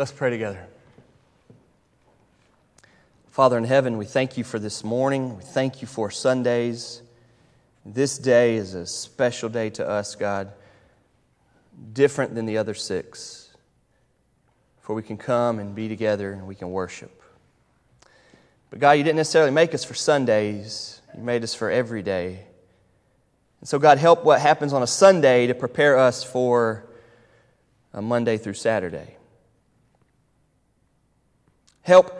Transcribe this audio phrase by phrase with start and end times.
[0.00, 0.66] Let's pray together.
[3.28, 5.36] Father in heaven, we thank you for this morning.
[5.36, 7.02] We thank you for Sundays.
[7.84, 10.52] This day is a special day to us, God,
[11.92, 13.50] different than the other six.
[14.80, 17.22] For we can come and be together and we can worship.
[18.70, 22.46] But God, you didn't necessarily make us for Sundays, you made us for every day.
[23.60, 26.86] And so, God, help what happens on a Sunday to prepare us for
[27.92, 29.18] a Monday through Saturday.
[31.82, 32.12] Help,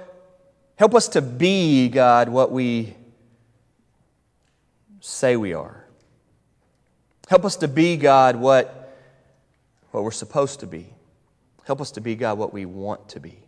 [0.77, 2.95] help us to be, God, what we
[5.01, 5.85] say we are.
[7.29, 8.97] Help us to be, God, what,
[9.91, 10.87] what we're supposed to be.
[11.65, 13.39] Help us to be, God, what we want to be.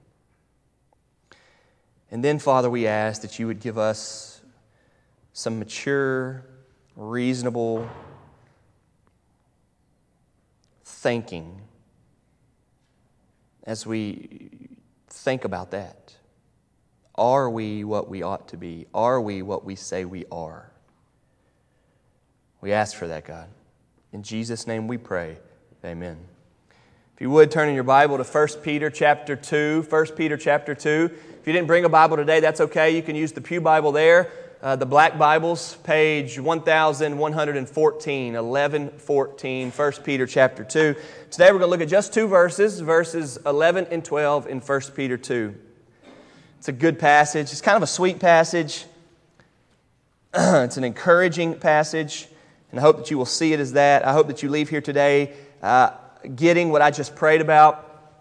[2.11, 4.41] And then, Father, we ask that you would give us
[5.33, 6.45] some mature,
[6.95, 7.89] reasonable
[10.85, 11.61] thinking
[13.65, 14.69] as we
[15.23, 16.17] think about that.
[17.15, 18.87] Are we what we ought to be?
[18.95, 20.71] Are we what we say we are?
[22.61, 23.49] We ask for that, God.
[24.13, 25.39] In Jesus' name we pray.
[25.85, 26.19] Amen.
[27.15, 29.87] If you would turn in your Bible to 1 Peter chapter 2.
[29.89, 31.11] 1 Peter chapter 2.
[31.41, 32.95] If you didn't bring a Bible today, that's okay.
[32.95, 34.31] You can use the Pew Bible there.
[34.63, 40.95] Uh, the Black Bibles, page 1114, 1114, 1 Peter chapter 2.
[41.33, 44.81] Today we're going to look at just two verses, verses 11 and 12 in 1
[44.95, 45.53] Peter 2.
[46.59, 47.51] It's a good passage.
[47.51, 48.85] It's kind of a sweet passage.
[50.33, 52.29] it's an encouraging passage,
[52.71, 54.07] and I hope that you will see it as that.
[54.07, 55.91] I hope that you leave here today uh,
[56.37, 58.15] getting what I just prayed about.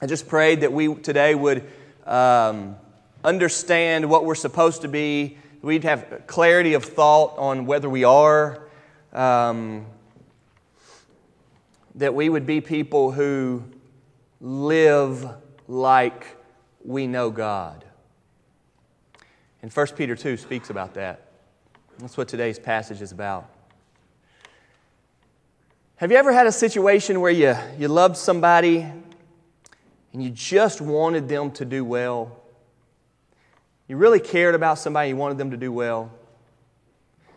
[0.00, 1.62] I just prayed that we today would
[2.06, 2.76] um,
[3.22, 8.68] understand what we're supposed to be we'd have clarity of thought on whether we are,
[9.14, 9.86] um,
[11.94, 13.62] that we would be people who
[14.40, 15.26] live
[15.66, 16.36] like
[16.84, 17.84] we know God.
[19.62, 21.28] And 1 Peter 2 speaks about that.
[21.98, 23.48] That's what today's passage is about.
[25.96, 28.80] Have you ever had a situation where you, you loved somebody
[30.12, 32.43] and you just wanted them to do well?
[33.86, 36.10] You really cared about somebody, you wanted them to do well.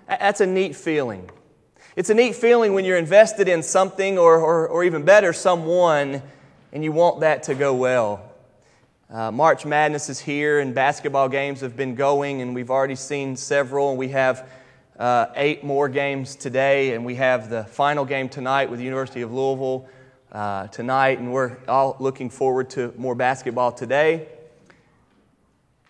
[0.07, 1.29] That's a neat feeling.
[1.97, 6.21] It's a neat feeling when you're invested in something or, or, or even better, someone,
[6.71, 8.23] and you want that to go well.
[9.09, 13.35] Uh, March Madness is here, and basketball games have been going, and we've already seen
[13.35, 14.49] several, and we have
[14.97, 19.21] uh, eight more games today, and we have the final game tonight with the University
[19.21, 19.85] of Louisville
[20.31, 24.29] uh, tonight, and we're all looking forward to more basketball today.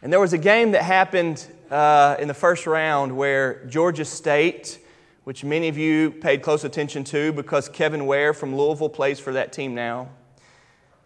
[0.04, 4.78] And there was a game that happened uh, in the first round where Georgia State,
[5.24, 9.34] which many of you paid close attention to because Kevin Ware from Louisville plays for
[9.34, 10.10] that team now,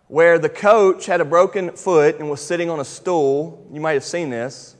[0.10, 3.66] where the coach had a broken foot and was sitting on a stool.
[3.72, 4.76] You might have seen this.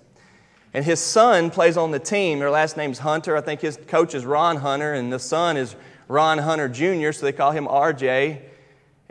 [0.74, 2.40] And his son plays on the team.
[2.40, 3.38] Their last name's Hunter.
[3.38, 5.78] I think his coach is Ron Hunter, and the son is
[6.10, 8.42] Ron Hunter Jr., so they call him RJ.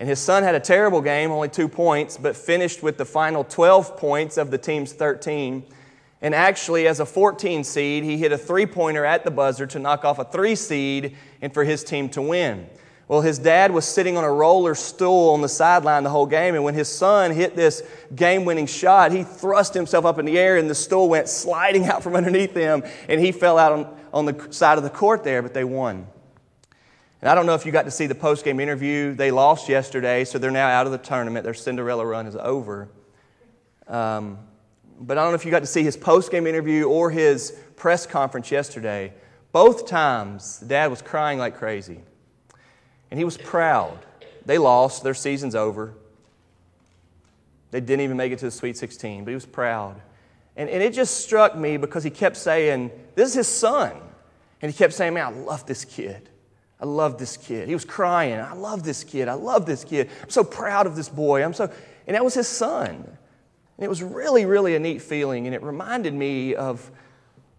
[0.00, 3.44] And his son had a terrible game, only two points, but finished with the final
[3.44, 5.62] 12 points of the team's 13.
[6.22, 9.78] And actually, as a 14 seed, he hit a three pointer at the buzzer to
[9.78, 12.66] knock off a three seed and for his team to win.
[13.08, 16.54] Well, his dad was sitting on a roller stool on the sideline the whole game,
[16.54, 17.82] and when his son hit this
[18.14, 21.86] game winning shot, he thrust himself up in the air, and the stool went sliding
[21.88, 25.24] out from underneath him, and he fell out on, on the side of the court
[25.24, 26.06] there, but they won.
[27.20, 29.14] And I don't know if you got to see the post game interview.
[29.14, 31.44] They lost yesterday, so they're now out of the tournament.
[31.44, 32.88] Their Cinderella run is over.
[33.86, 34.38] Um,
[34.98, 37.56] but I don't know if you got to see his post game interview or his
[37.76, 39.12] press conference yesterday.
[39.52, 42.00] Both times, dad was crying like crazy.
[43.10, 43.98] And he was proud.
[44.46, 45.94] They lost, their season's over.
[47.70, 50.00] They didn't even make it to the Sweet 16, but he was proud.
[50.56, 53.92] And, and it just struck me because he kept saying, This is his son.
[54.62, 56.28] And he kept saying, Man, I love this kid.
[56.80, 57.68] I love this kid.
[57.68, 58.40] He was crying.
[58.40, 59.28] I love this kid.
[59.28, 60.08] I love this kid.
[60.22, 61.44] I'm so proud of this boy.
[61.44, 61.70] I'm so,
[62.06, 62.86] and that was his son.
[62.94, 65.46] And it was really, really a neat feeling.
[65.46, 66.90] And it reminded me of,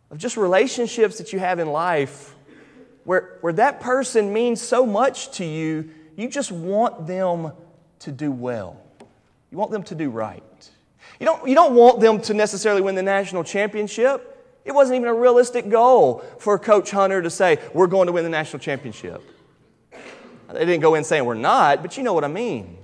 [0.09, 2.35] of just relationships that you have in life
[3.03, 7.51] where, where that person means so much to you, you just want them
[7.99, 8.81] to do well.
[9.51, 10.43] You want them to do right.
[11.19, 14.30] You don't, you don't want them to necessarily win the national championship.
[14.63, 18.23] It wasn't even a realistic goal for Coach Hunter to say, We're going to win
[18.23, 19.23] the national championship.
[20.53, 22.77] They didn't go in saying we're not, but you know what I mean.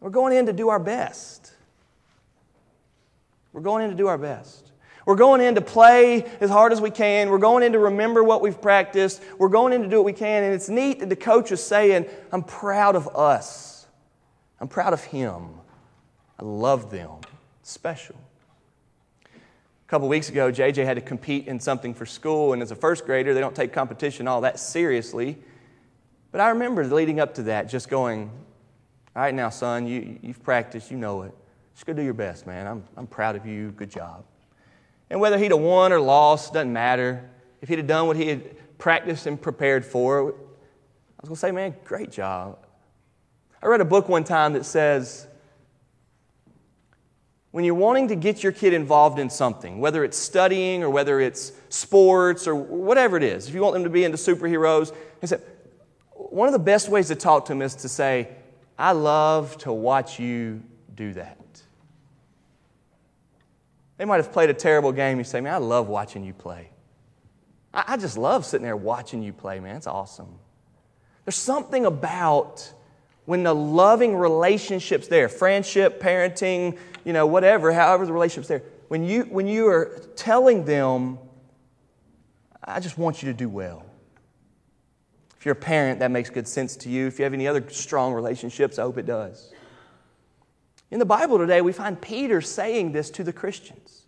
[0.00, 1.52] We're going in to do our best.
[3.52, 4.72] We're going in to do our best.
[5.06, 7.30] We're going in to play as hard as we can.
[7.30, 9.22] We're going in to remember what we've practiced.
[9.38, 10.44] We're going in to do what we can.
[10.44, 13.86] And it's neat that the coach is saying, I'm proud of us.
[14.60, 15.48] I'm proud of him.
[16.38, 17.10] I love them.
[17.62, 18.16] Special.
[19.86, 22.74] A couple weeks ago, JJ had to compete in something for school, and as a
[22.74, 25.38] first grader, they don't take competition all that seriously.
[26.32, 28.30] But I remember leading up to that just going,
[29.14, 31.34] All right, now, son, you, you've practiced, you know it.
[31.74, 32.66] Just go do your best, man.
[32.66, 33.72] I'm, I'm proud of you.
[33.72, 34.24] Good job.
[35.10, 37.28] And whether he'd have won or lost, doesn't matter.
[37.60, 41.36] If he'd have done what he had practiced and prepared for, I was going to
[41.36, 42.58] say, man, great job.
[43.62, 45.26] I read a book one time that says
[47.54, 51.20] when you're wanting to get your kid involved in something, whether it's studying or whether
[51.20, 54.92] it's sports or whatever it is, if you want them to be into superheroes,
[56.14, 58.28] one of the best ways to talk to them is to say,
[58.76, 60.64] I love to watch you
[60.96, 61.62] do that.
[63.98, 65.18] They might have played a terrible game.
[65.18, 66.70] You say, Man, I love watching you play.
[67.72, 69.76] I, I just love sitting there watching you play, man.
[69.76, 70.40] It's awesome.
[71.24, 72.72] There's something about
[73.26, 79.04] when the loving relationship's there, friendship, parenting, you know, whatever, however the relationship's there, when
[79.04, 81.18] you, when you are telling them,
[82.62, 83.84] I just want you to do well.
[85.38, 87.06] If you're a parent, that makes good sense to you.
[87.06, 89.52] If you have any other strong relationships, I hope it does.
[90.90, 94.03] In the Bible today, we find Peter saying this to the Christians.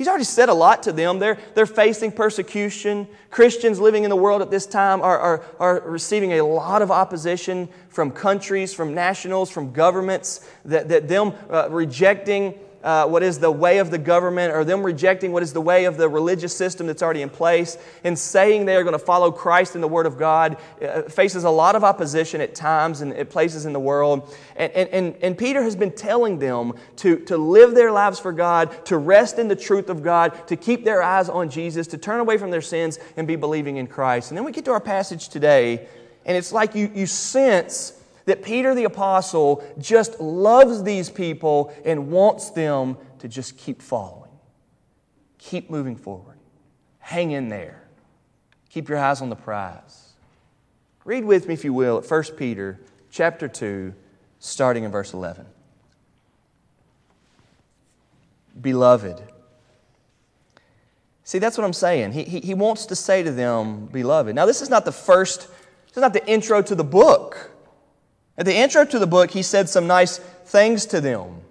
[0.00, 1.18] He's already said a lot to them.
[1.18, 3.06] They're, they're facing persecution.
[3.28, 6.90] Christians living in the world at this time are, are, are receiving a lot of
[6.90, 13.38] opposition from countries, from nationals, from governments, that, that them uh, rejecting uh, what is
[13.38, 16.56] the way of the government or them rejecting what is the way of the religious
[16.56, 19.88] system that's already in place and saying they are going to follow Christ and the
[19.88, 23.72] Word of God uh, faces a lot of opposition at times and at places in
[23.72, 24.34] the world.
[24.56, 28.86] And, and, and Peter has been telling them to, to live their lives for God,
[28.86, 32.20] to rest in the truth of God, to keep their eyes on Jesus, to turn
[32.20, 34.30] away from their sins and be believing in Christ.
[34.30, 35.86] And then we get to our passage today,
[36.24, 37.99] and it's like you, you sense
[38.30, 44.30] that Peter the Apostle just loves these people and wants them to just keep following,
[45.36, 46.38] keep moving forward,
[47.00, 47.82] hang in there,
[48.68, 50.12] keep your eyes on the prize.
[51.04, 52.78] Read with me, if you will, at 1 Peter
[53.10, 53.92] chapter 2,
[54.38, 55.44] starting in verse 11.
[58.60, 59.20] Beloved.
[61.24, 62.12] See, that's what I'm saying.
[62.12, 64.36] He, he, he wants to say to them, Beloved.
[64.36, 65.48] Now, this is not the first,
[65.88, 67.49] this is not the intro to the book.
[68.38, 71.42] At the intro to the book, he said some nice things to them.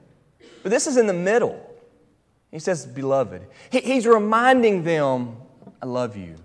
[0.63, 1.65] But this is in the middle.
[2.51, 3.43] He says, Beloved.
[3.71, 5.37] He, he's reminding them,
[5.81, 6.35] I love you.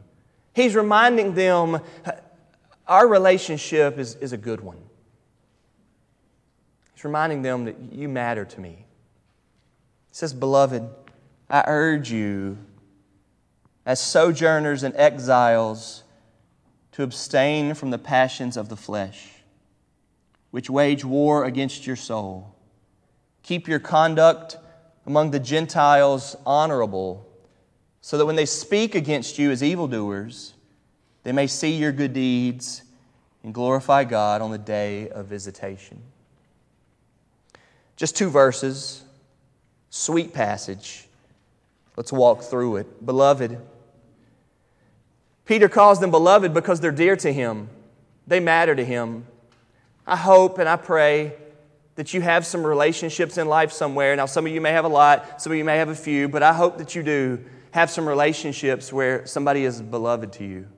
[0.53, 1.81] He's reminding them,
[2.87, 4.79] our relationship is, is a good one.
[6.95, 8.71] He's reminding them that you matter to me.
[8.71, 8.85] He
[10.13, 10.89] says, Beloved,
[11.49, 12.59] I urge you,
[13.87, 16.03] as sojourners and exiles,
[16.93, 19.34] to abstain from the passions of the flesh
[20.55, 22.55] which wage war against your soul.
[23.43, 24.57] Keep your conduct
[25.05, 27.27] among the Gentiles honorable,
[28.01, 30.55] so that when they speak against you as evildoers,
[31.25, 32.85] they may see your good deeds
[33.43, 36.01] and glorify God on the day of visitation.
[37.97, 39.03] Just two verses,
[39.91, 41.09] sweet passage.
[41.97, 43.05] Let's walk through it.
[43.05, 43.59] Beloved,
[45.47, 47.71] Peter calls them beloved because they're dear to him,
[48.29, 49.27] they matter to him.
[50.07, 51.35] I hope and I pray
[51.97, 54.17] that you have some relationships in life somewhere.
[54.17, 56.29] Now, some of you may have a lot, some of you may have a few,
[56.29, 60.69] but I hope that you do have some relationships where somebody is beloved to you.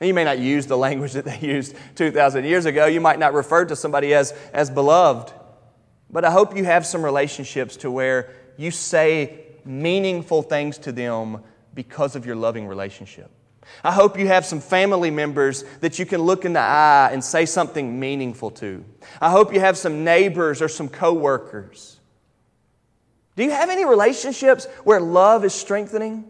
[0.00, 2.86] And you may not use the language that they used 2,000 years ago.
[2.86, 5.32] You might not refer to somebody as, as beloved.
[6.10, 11.42] But I hope you have some relationships to where you say meaningful things to them
[11.74, 13.30] because of your loving relationship.
[13.84, 17.22] I hope you have some family members that you can look in the eye and
[17.22, 18.84] say something meaningful to.
[19.20, 21.98] I hope you have some neighbors or some coworkers.
[23.36, 26.24] Do you have any relationships where love is strengthening?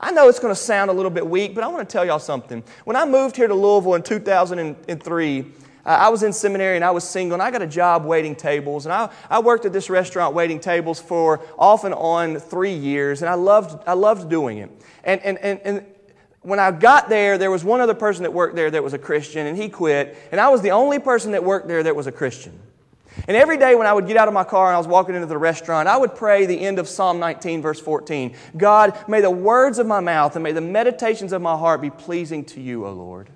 [0.00, 2.04] I know it's going to sound a little bit weak, but I want to tell
[2.04, 2.62] y'all something.
[2.84, 6.90] When I moved here to Louisville in 2003, uh, I was in seminary and I
[6.90, 8.86] was single, and I got a job waiting tables.
[8.86, 13.22] And I, I worked at this restaurant waiting tables for off and on three years,
[13.22, 14.70] and I loved, I loved doing it.
[15.04, 15.86] And, and, and, and
[16.44, 18.98] when I got there, there was one other person that worked there that was a
[18.98, 20.16] Christian, and he quit.
[20.30, 22.58] And I was the only person that worked there that was a Christian.
[23.26, 25.14] And every day when I would get out of my car and I was walking
[25.14, 29.20] into the restaurant, I would pray the end of Psalm 19, verse 14 God, may
[29.20, 32.60] the words of my mouth and may the meditations of my heart be pleasing to
[32.60, 33.30] you, O Lord.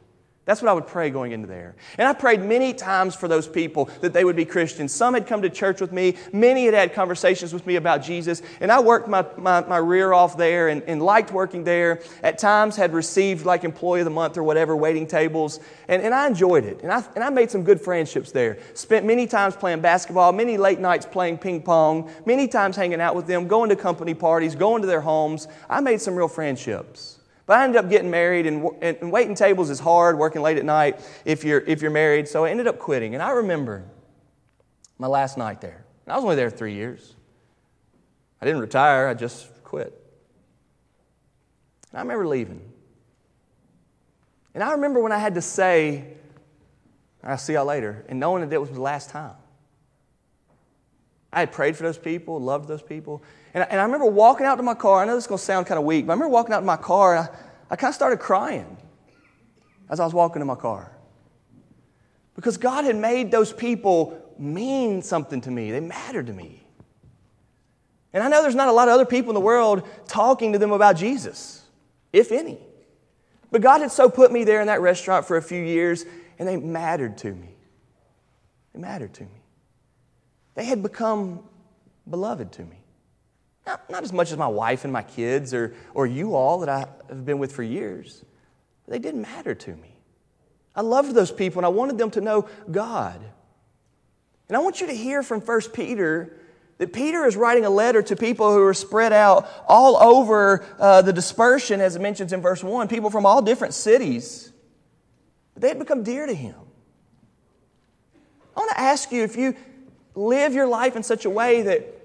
[0.49, 1.75] That's what I would pray going into there.
[1.99, 4.95] And I prayed many times for those people that they would be Christians.
[4.95, 8.40] Some had come to church with me, many had had conversations with me about Jesus,
[8.62, 12.00] and I worked my, my, my rear off there and, and, liked working there.
[12.23, 16.14] At times had received like employee of the month or whatever, waiting tables, and, and
[16.14, 16.81] I enjoyed it.
[16.83, 18.57] And I, and I made some good friendships there.
[18.73, 23.14] Spent many times playing basketball, many late nights playing ping pong, many times hanging out
[23.14, 25.47] with them, going to company parties, going to their homes.
[25.69, 27.17] I made some real friendships.
[27.49, 30.67] But I ended up getting married, and, and waiting tables is hard, working late at
[30.67, 32.28] night if you're, if you're married.
[32.28, 33.14] So I ended up quitting.
[33.14, 33.85] And I remember
[34.99, 35.87] my last night there.
[36.07, 37.14] I was only there three years.
[38.43, 39.99] I didn't retire, I just quit.
[41.90, 42.61] And I remember leaving.
[44.52, 46.05] And I remember when I had to say,
[47.25, 49.37] I'll see y'all later, and knowing that it was the last time.
[51.33, 53.23] I had prayed for those people, loved those people,
[53.55, 55.02] and, and I remember walking out to my car.
[55.02, 56.61] I know this is going to sound kind of weak, but I remember walking out
[56.61, 57.35] to my car and I,
[57.71, 58.76] I kind of started crying
[59.88, 60.93] as I was walking to my car.
[62.35, 66.62] Because God had made those people mean something to me, they mattered to me.
[68.12, 70.59] And I know there's not a lot of other people in the world talking to
[70.59, 71.62] them about Jesus,
[72.12, 72.59] if any.
[73.50, 76.05] But God had so put me there in that restaurant for a few years,
[76.38, 77.50] and they mattered to me.
[78.73, 79.43] They mattered to me.
[80.55, 81.40] They had become
[82.09, 82.77] beloved to me.
[83.68, 86.70] Not, not as much as my wife and my kids or, or you all that
[86.70, 88.25] I have been with for years.
[88.88, 89.92] They didn't matter to me.
[90.75, 93.20] I loved those people and I wanted them to know God.
[94.48, 96.40] And I want you to hear from 1 Peter
[96.78, 101.02] that Peter is writing a letter to people who are spread out all over uh,
[101.02, 104.50] the dispersion, as it mentions in verse 1, people from all different cities.
[105.52, 106.56] But they had become dear to him.
[108.56, 109.54] I want to ask you if you
[110.14, 111.98] live your life in such a way that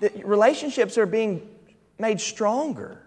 [0.00, 1.48] that relationships are being
[1.98, 3.02] made stronger.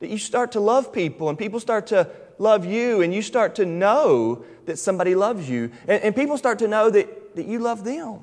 [0.00, 3.54] That you start to love people and people start to love you and you start
[3.56, 5.70] to know that somebody loves you.
[5.88, 8.20] And, and people start to know that, that you love them.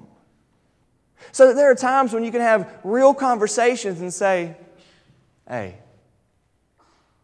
[1.31, 4.55] So that there are times when you can have real conversations and say,
[5.48, 5.77] hey,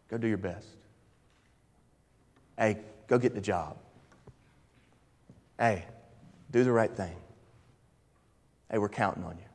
[0.08, 0.66] go do your best.
[2.58, 3.76] Hey, go get the job.
[5.58, 5.84] Hey,
[6.50, 7.16] do the right thing.
[8.70, 9.49] Hey, we're counting on you.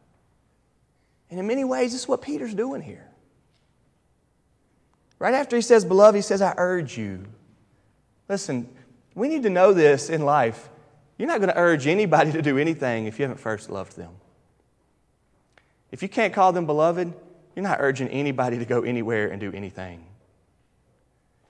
[1.36, 3.06] And in many ways, this is what Peter's doing here.
[5.20, 7.26] Right after he says, Beloved, he says, I urge you.
[8.30, 8.70] Listen,
[9.16, 10.70] we need to know this in life.
[11.18, 14.12] You're not going to urge anybody to do anything if you haven't first loved them.
[15.92, 17.14] If you can't call them beloved,
[17.54, 20.06] you're not urging anybody to go anywhere and do anything.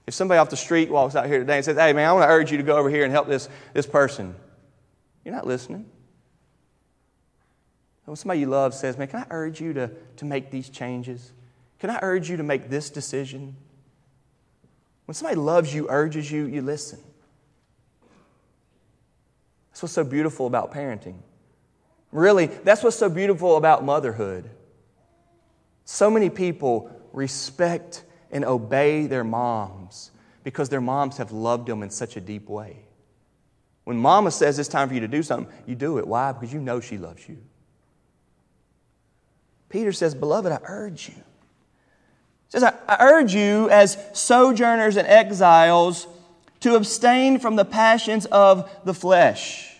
[0.08, 2.24] If somebody off the street walks out here today and says, Hey, man, I want
[2.24, 4.34] to urge you to go over here and help this, this person,
[5.24, 5.88] you're not listening.
[8.06, 11.32] When somebody you love says, Man, can I urge you to, to make these changes?
[11.78, 13.56] Can I urge you to make this decision?
[15.04, 17.00] When somebody loves you, urges you, you listen.
[19.70, 21.18] That's what's so beautiful about parenting.
[22.12, 24.48] Really, that's what's so beautiful about motherhood.
[25.84, 30.12] So many people respect and obey their moms
[30.44, 32.84] because their moms have loved them in such a deep way.
[33.84, 36.06] When mama says it's time for you to do something, you do it.
[36.06, 36.32] Why?
[36.32, 37.38] Because you know she loves you.
[39.68, 41.14] Peter says, Beloved, I urge you.
[41.14, 46.06] He says, I, I urge you as sojourners and exiles
[46.60, 49.76] to abstain from the passions of the flesh.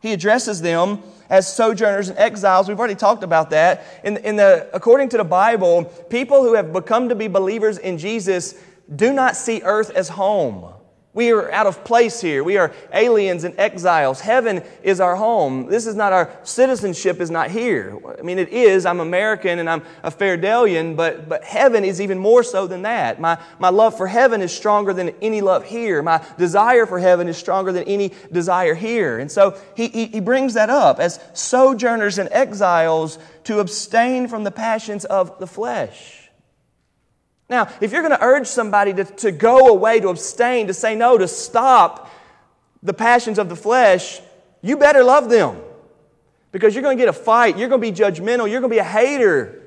[0.00, 2.68] He addresses them as sojourners and exiles.
[2.68, 3.84] We've already talked about that.
[4.02, 7.98] In, in the, according to the Bible, people who have become to be believers in
[7.98, 8.54] Jesus
[8.94, 10.72] do not see earth as home.
[11.12, 12.44] We are out of place here.
[12.44, 14.20] We are aliens and exiles.
[14.20, 15.66] Heaven is our home.
[15.66, 17.98] This is not our citizenship is not here.
[18.16, 18.86] I mean, it is.
[18.86, 23.20] I'm American and I'm a Fairdalian, but, but heaven is even more so than that.
[23.20, 26.00] My, my love for heaven is stronger than any love here.
[26.00, 29.18] My desire for heaven is stronger than any desire here.
[29.18, 34.44] And so he, he, he brings that up as sojourners and exiles to abstain from
[34.44, 36.19] the passions of the flesh.
[37.50, 40.94] Now, if you're going to urge somebody to, to go away, to abstain, to say
[40.94, 42.10] no, to stop
[42.80, 44.20] the passions of the flesh,
[44.62, 45.60] you better love them.
[46.52, 47.58] Because you're going to get a fight.
[47.58, 48.48] You're going to be judgmental.
[48.48, 49.62] You're going to be a hater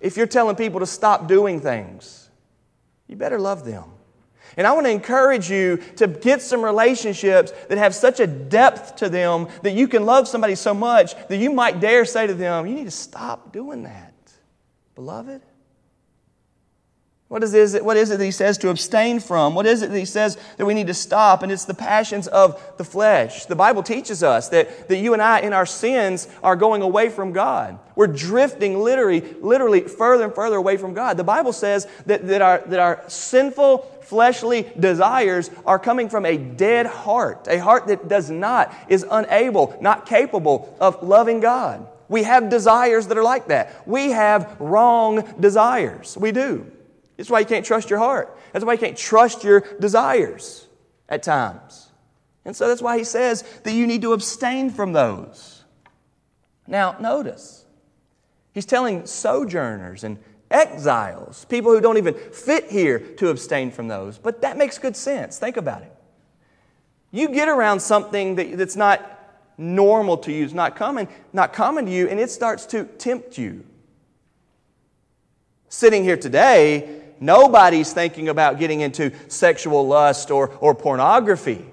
[0.00, 2.28] if you're telling people to stop doing things.
[3.06, 3.84] You better love them.
[4.56, 8.96] And I want to encourage you to get some relationships that have such a depth
[8.96, 12.34] to them that you can love somebody so much that you might dare say to
[12.34, 14.14] them, You need to stop doing that,
[14.94, 15.42] beloved.
[17.32, 19.54] What is, it, what is it that he says to abstain from?
[19.54, 21.42] What is it that he says that we need to stop?
[21.42, 23.46] And it's the passions of the flesh.
[23.46, 27.08] The Bible teaches us that, that you and I, in our sins, are going away
[27.08, 27.78] from God.
[27.96, 31.16] We're drifting literally, literally further and further away from God.
[31.16, 36.36] The Bible says that, that, our, that our sinful, fleshly desires are coming from a
[36.36, 41.88] dead heart, a heart that does not, is unable, not capable of loving God.
[42.10, 43.88] We have desires that are like that.
[43.88, 46.14] We have wrong desires.
[46.14, 46.70] We do.
[47.22, 48.36] That's why you can't trust your heart.
[48.52, 50.66] That's why you can't trust your desires
[51.08, 51.88] at times.
[52.44, 55.62] And so that's why he says that you need to abstain from those.
[56.66, 57.64] Now, notice,
[58.50, 60.18] he's telling sojourners and
[60.50, 64.18] exiles, people who don't even fit here, to abstain from those.
[64.18, 65.38] But that makes good sense.
[65.38, 65.94] Think about it.
[67.12, 69.00] You get around something that, that's not
[69.56, 73.38] normal to you, it's not common, not common to you, and it starts to tempt
[73.38, 73.64] you.
[75.68, 81.64] Sitting here today, Nobody's thinking about getting into sexual lust or, or pornography.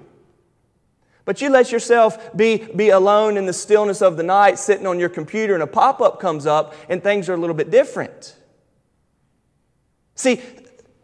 [1.24, 5.00] But you let yourself be, be alone in the stillness of the night, sitting on
[5.00, 8.36] your computer, and a pop up comes up, and things are a little bit different.
[10.14, 10.40] See,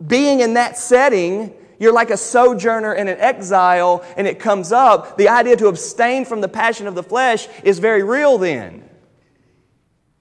[0.07, 5.19] being in that setting, you're like a sojourner and an exile, and it comes up.
[5.19, 8.89] The idea to abstain from the passion of the flesh is very real then.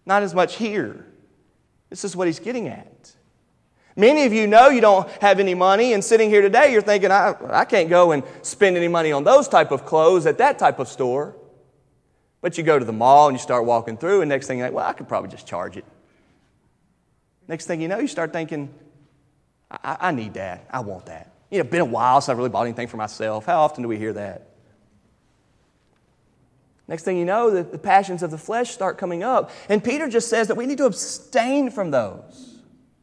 [0.03, 1.05] Not as much here.
[1.91, 3.14] This is what he's getting at.
[3.95, 7.11] Many of you know you don't have any money, and sitting here today, you're thinking,
[7.11, 10.59] I, I can't go and spend any money on those type of clothes at that
[10.59, 11.35] type of store.
[12.41, 14.67] But you go to the mall and you start walking through, and next thing you're
[14.67, 15.85] like, well, I could probably just charge it.
[17.47, 18.73] Next thing you know, you start thinking,
[19.71, 20.67] I, I need that.
[20.69, 21.31] I want that.
[21.49, 23.45] You know, been a while since I really bought anything for myself.
[23.45, 24.49] How often do we hear that?
[26.87, 29.51] Next thing you know, the, the passions of the flesh start coming up.
[29.69, 32.54] And Peter just says that we need to abstain from those.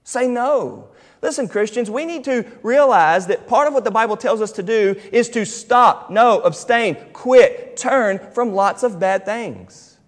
[0.05, 0.89] Say no.
[1.23, 4.63] Listen, Christians, we need to realize that part of what the Bible tells us to
[4.63, 9.99] do is to stop, no, abstain, quit, turn from lots of bad things.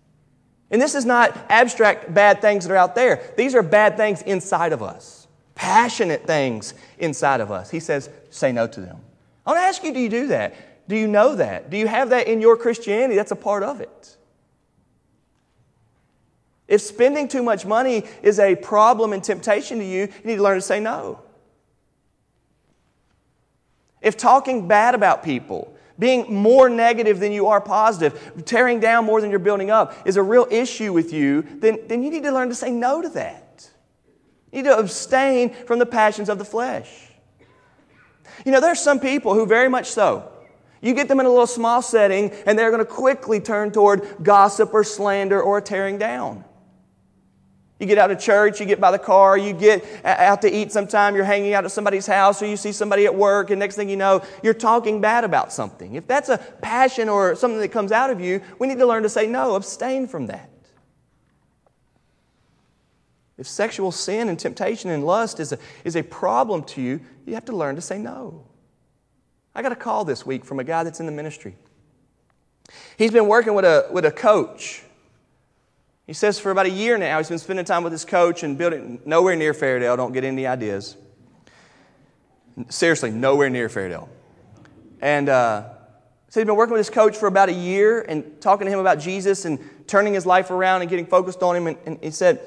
[0.70, 3.32] And this is not abstract bad things that are out there.
[3.36, 7.70] These are bad things inside of us, passionate things inside of us.
[7.70, 8.96] He says, say no to them.
[9.46, 10.88] I want to ask you, do you do that?
[10.88, 11.70] Do you know that?
[11.70, 13.14] Do you have that in your Christianity?
[13.14, 14.13] That's a part of it.
[16.66, 20.42] If spending too much money is a problem and temptation to you, you need to
[20.42, 21.21] learn to say no.
[24.00, 29.20] If talking bad about people, being more negative than you are positive, tearing down more
[29.20, 32.33] than you're building up is a real issue with you, then, then you need to
[32.33, 33.70] learn to say no to that.
[34.53, 36.88] You need to abstain from the passions of the flesh.
[38.44, 40.31] You know, there are some people who very much so.
[40.81, 44.07] You get them in a little small setting, and they're going to quickly turn toward
[44.22, 46.44] gossip or slander or tearing down.
[47.80, 50.70] You get out of church, you get by the car, you get out to eat
[50.70, 53.74] sometime, you're hanging out at somebody's house, or you see somebody at work, and next
[53.74, 55.96] thing you know, you're talking bad about something.
[55.96, 59.02] If that's a passion or something that comes out of you, we need to learn
[59.02, 60.50] to say no, abstain from that.
[63.37, 67.34] If sexual sin and temptation and lust is a, is a problem to you, you
[67.34, 68.46] have to learn to say no.
[69.52, 71.56] I got a call this week from a guy that's in the ministry.
[72.96, 74.84] He's been working with a, with a coach
[76.06, 78.58] he says for about a year now, he's been spending time with his coach and
[78.58, 79.96] building nowhere near Fairdale.
[79.96, 80.96] Don't get any ideas.
[82.68, 84.08] Seriously, nowhere near Fairdale.
[85.00, 85.68] And uh,
[86.28, 88.80] so he's been working with his coach for about a year and talking to him
[88.80, 91.66] about Jesus and turning his life around and getting focused on him.
[91.68, 92.40] And, and he said,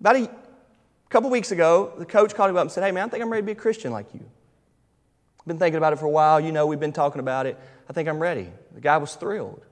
[0.00, 0.30] about a
[1.08, 3.30] couple weeks ago, the coach called him up and said, Hey, man, I think I'm
[3.30, 4.20] ready to be a Christian like you.
[5.40, 6.40] I've been thinking about it for a while.
[6.40, 7.58] You know, we've been talking about it.
[7.88, 8.50] I think I'm ready.
[8.74, 9.64] The guy was thrilled.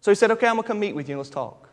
[0.00, 1.65] So he said, Okay, I'm going to come meet with you and let's talk.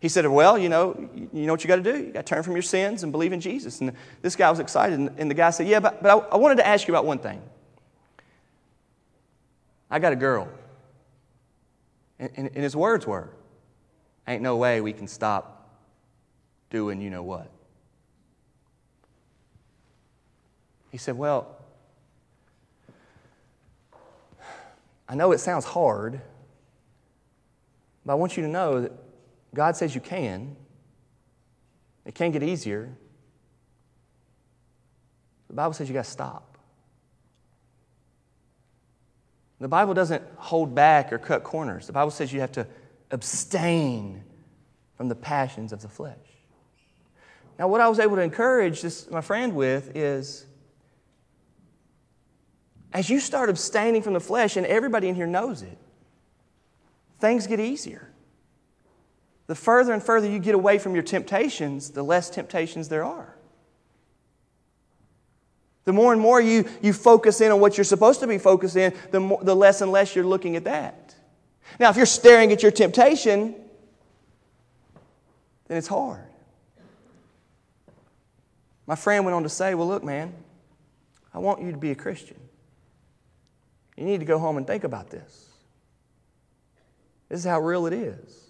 [0.00, 1.96] He said, Well, you know, you know what you got to do?
[1.96, 3.80] You got to turn from your sins and believe in Jesus.
[3.80, 4.98] And this guy was excited.
[4.98, 7.18] And the guy said, Yeah, but, but I, I wanted to ask you about one
[7.18, 7.42] thing.
[9.90, 10.48] I got a girl.
[12.18, 13.28] And, and, and his words were,
[14.26, 15.68] Ain't no way we can stop
[16.70, 17.50] doing you know what.
[20.90, 21.56] He said, Well,
[25.06, 26.22] I know it sounds hard,
[28.06, 28.92] but I want you to know that
[29.54, 30.56] God says you can.
[32.04, 32.96] It can get easier.
[35.48, 36.58] The Bible says you got to stop.
[39.58, 41.86] The Bible doesn't hold back or cut corners.
[41.86, 42.66] The Bible says you have to
[43.10, 44.24] abstain
[44.96, 46.16] from the passions of the flesh.
[47.58, 50.46] Now, what I was able to encourage this, my friend with is
[52.92, 55.78] as you start abstaining from the flesh, and everybody in here knows it,
[57.20, 58.09] things get easier
[59.50, 63.34] the further and further you get away from your temptations, the less temptations there are.
[65.86, 68.76] The more and more you, you focus in on what you're supposed to be focused
[68.76, 71.16] in, the, more, the less and less you're looking at that.
[71.80, 73.56] Now, if you're staring at your temptation,
[75.66, 76.28] then it's hard.
[78.86, 80.32] My friend went on to say, Well, look, man,
[81.34, 82.38] I want you to be a Christian.
[83.96, 85.48] You need to go home and think about this.
[87.28, 88.49] This is how real it is.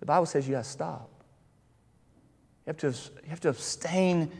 [0.00, 1.10] The Bible says you have to stop.
[2.66, 4.30] You have to, you have to abstain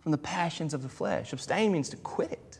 [0.00, 1.32] from the passions of the flesh.
[1.32, 2.58] Abstain means to quit it.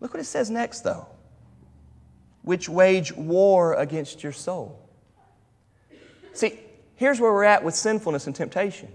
[0.00, 1.06] Look what it says next, though
[2.42, 4.78] which wage war against your soul.
[6.32, 6.58] See,
[6.96, 8.88] here's where we're at with sinfulness and temptation.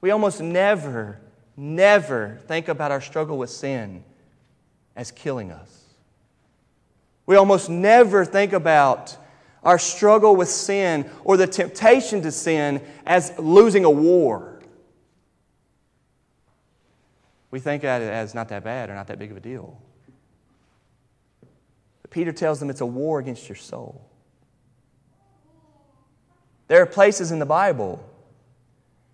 [0.00, 1.20] We almost never,
[1.56, 4.04] never think about our struggle with sin
[4.96, 5.84] as killing us.
[7.26, 9.16] We almost never think about
[9.64, 14.60] our struggle with sin or the temptation to sin as losing a war.
[17.50, 19.80] We think of it as not that bad or not that big of a deal.
[22.02, 24.04] But Peter tells them it's a war against your soul.
[26.68, 28.04] There are places in the Bible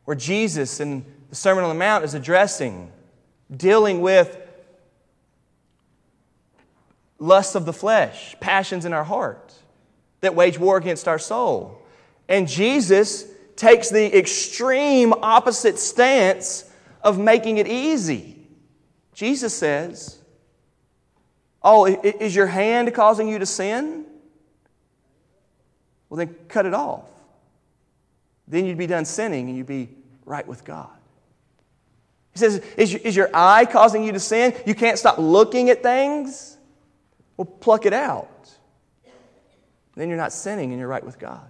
[0.04, 2.90] where Jesus in the Sermon on the Mount is addressing,
[3.54, 4.36] dealing with
[7.18, 9.49] lusts of the flesh, passions in our heart
[10.20, 11.82] that wage war against our soul.
[12.28, 16.64] And Jesus takes the extreme opposite stance
[17.02, 18.36] of making it easy.
[19.12, 20.18] Jesus says,
[21.62, 24.06] Oh, is your hand causing you to sin?
[26.08, 27.08] Well, then cut it off.
[28.48, 29.90] Then you'd be done sinning and you'd be
[30.24, 30.88] right with God.
[32.32, 34.54] He says, Is your, is your eye causing you to sin?
[34.64, 36.56] You can't stop looking at things?
[37.36, 38.29] Well, pluck it out.
[39.94, 41.48] Then you're not sinning and you're right with God.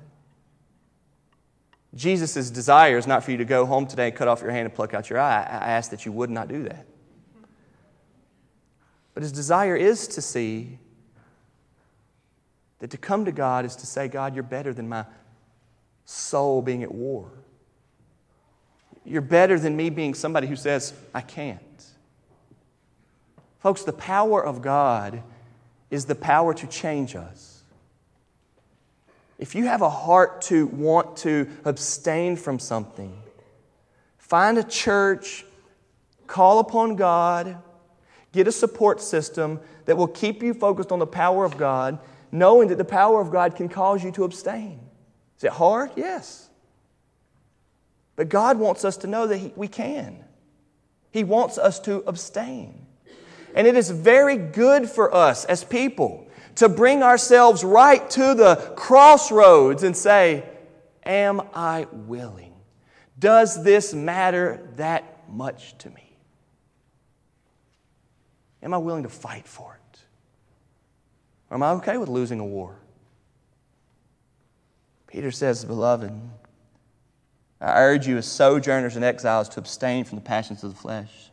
[1.94, 4.66] Jesus' desire is not for you to go home today and cut off your hand
[4.66, 5.40] and pluck out your eye.
[5.40, 6.87] I ask that you would not do that.
[9.12, 10.79] But his desire is to see
[12.79, 15.05] that to come to God is to say, God, you're better than my
[16.05, 17.31] soul being at war.
[19.05, 21.61] You're better than me being somebody who says, I can't.
[23.59, 25.22] Folks, the power of God
[25.90, 27.50] is the power to change us.
[29.40, 33.18] If you have a heart to want to abstain from something,
[34.18, 35.46] find a church,
[36.26, 37.57] call upon God,
[38.33, 41.98] get a support system that will keep you focused on the power of God,
[42.31, 44.79] knowing that the power of God can cause you to abstain.
[45.38, 45.90] Is it hard?
[45.96, 46.50] Yes.
[48.16, 50.22] But God wants us to know that he, we can.
[51.12, 52.85] He wants us to abstain.
[53.55, 56.30] And it is very good for us as people
[56.61, 60.44] to bring ourselves right to the crossroads and say,
[61.03, 62.53] Am I willing?
[63.18, 66.18] Does this matter that much to me?
[68.62, 70.01] Am I willing to fight for it?
[71.49, 72.77] Or am I okay with losing a war?
[75.07, 76.12] Peter says, Beloved,
[77.59, 81.31] I urge you as sojourners and exiles to abstain from the passions of the flesh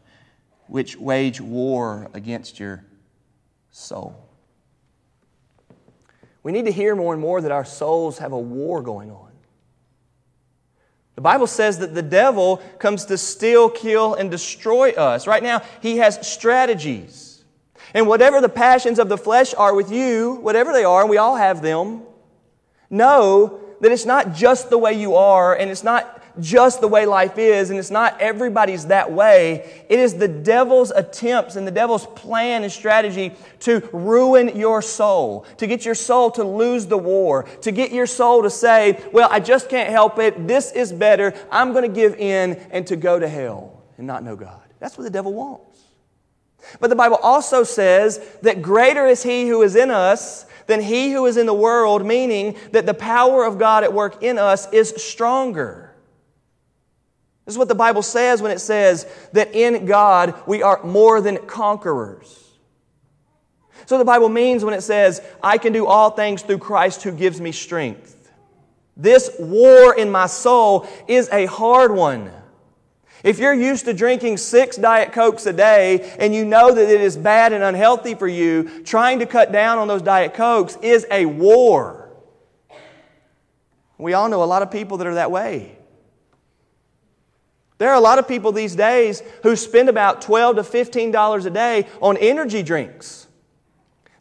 [0.68, 2.86] which wage war against your
[3.72, 4.27] soul.
[6.48, 9.34] We need to hear more and more that our souls have a war going on.
[11.16, 15.28] The Bible says that the devil comes to steal, kill, and destroy us.
[15.28, 17.44] Right now, he has strategies.
[17.94, 21.18] And whatever the passions of the flesh are with you, whatever they are, and we
[21.18, 22.04] all have them,
[22.90, 27.06] know that it's not just the way you are, and it's not just the way
[27.06, 29.84] life is, and it's not everybody's that way.
[29.90, 35.46] It is the devil's attempts and the devil's plan and strategy to ruin your soul,
[35.58, 39.30] to get your soul to lose the war, to get your soul to say, Well,
[39.32, 40.48] I just can't help it.
[40.48, 41.34] This is better.
[41.52, 44.62] I'm going to give in and to go to hell and not know God.
[44.80, 45.68] That's what the devil wants.
[46.80, 51.12] But the Bible also says that greater is he who is in us than he
[51.12, 54.72] who is in the world, meaning that the power of God at work in us
[54.72, 55.87] is stronger.
[57.48, 61.22] This is what the Bible says when it says that in God we are more
[61.22, 62.44] than conquerors.
[63.86, 67.14] So the Bible means when it says, I can do all things through Christ who
[67.14, 68.34] gives me strength.
[68.98, 72.30] This war in my soul is a hard one.
[73.24, 77.00] If you're used to drinking six Diet Cokes a day and you know that it
[77.00, 81.08] is bad and unhealthy for you, trying to cut down on those Diet Cokes is
[81.10, 82.10] a war.
[83.98, 85.77] We all know a lot of people that are that way.
[87.78, 91.50] There are a lot of people these days who spend about 12 to $15 a
[91.50, 93.28] day on energy drinks.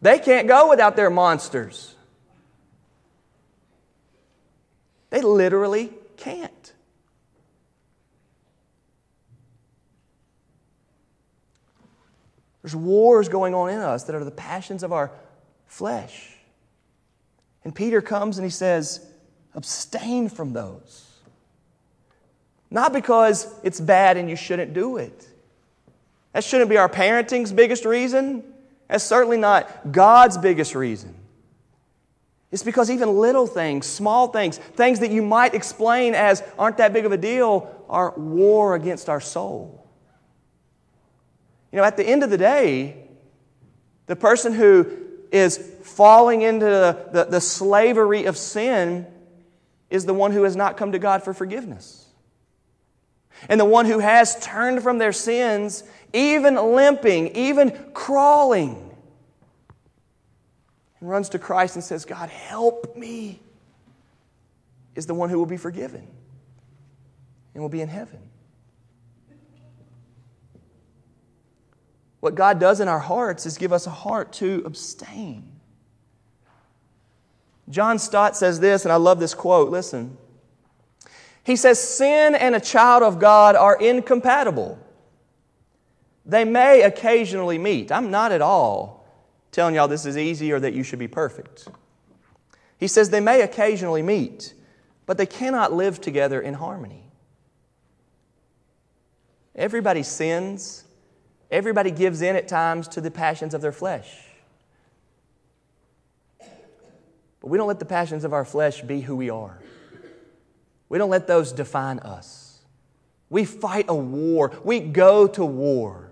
[0.02, 1.94] They can't go without their monsters.
[5.10, 6.72] They literally can't.
[12.62, 15.12] There's wars going on in us that are the passions of our
[15.66, 16.36] flesh.
[17.64, 19.06] And Peter comes and he says,
[19.54, 21.05] abstain from those.
[22.70, 25.26] Not because it's bad and you shouldn't do it.
[26.32, 28.44] That shouldn't be our parenting's biggest reason.
[28.88, 31.14] That's certainly not God's biggest reason.
[32.52, 36.92] It's because even little things, small things, things that you might explain as aren't that
[36.92, 39.86] big of a deal, are war against our soul.
[41.72, 42.96] You know, at the end of the day,
[44.06, 44.86] the person who
[45.32, 49.06] is falling into the, the, the slavery of sin
[49.90, 52.05] is the one who has not come to God for forgiveness.
[53.48, 58.94] And the one who has turned from their sins, even limping, even crawling,
[61.00, 63.40] and runs to Christ and says, God, help me,
[64.94, 66.06] is the one who will be forgiven
[67.54, 68.18] and will be in heaven.
[72.20, 75.52] What God does in our hearts is give us a heart to abstain.
[77.68, 79.70] John Stott says this, and I love this quote.
[79.70, 80.16] Listen.
[81.46, 84.80] He says, Sin and a child of God are incompatible.
[86.24, 87.92] They may occasionally meet.
[87.92, 89.06] I'm not at all
[89.52, 91.68] telling y'all this is easy or that you should be perfect.
[92.78, 94.54] He says they may occasionally meet,
[95.06, 97.04] but they cannot live together in harmony.
[99.54, 100.82] Everybody sins,
[101.48, 104.10] everybody gives in at times to the passions of their flesh.
[106.40, 109.60] But we don't let the passions of our flesh be who we are.
[110.88, 112.60] We don't let those define us.
[113.28, 114.52] We fight a war.
[114.64, 116.10] We go to war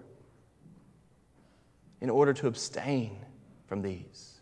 [2.00, 3.16] in order to abstain
[3.66, 4.40] from these.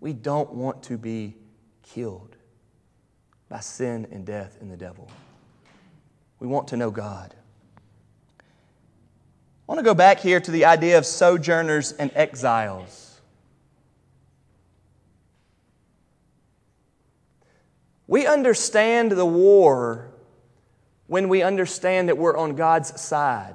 [0.00, 1.36] We don't want to be
[1.82, 2.36] killed
[3.48, 5.10] by sin and death and the devil.
[6.38, 7.34] We want to know God.
[8.40, 13.07] I want to go back here to the idea of sojourners and exiles.
[18.08, 20.10] We understand the war
[21.06, 23.54] when we understand that we're on God's side.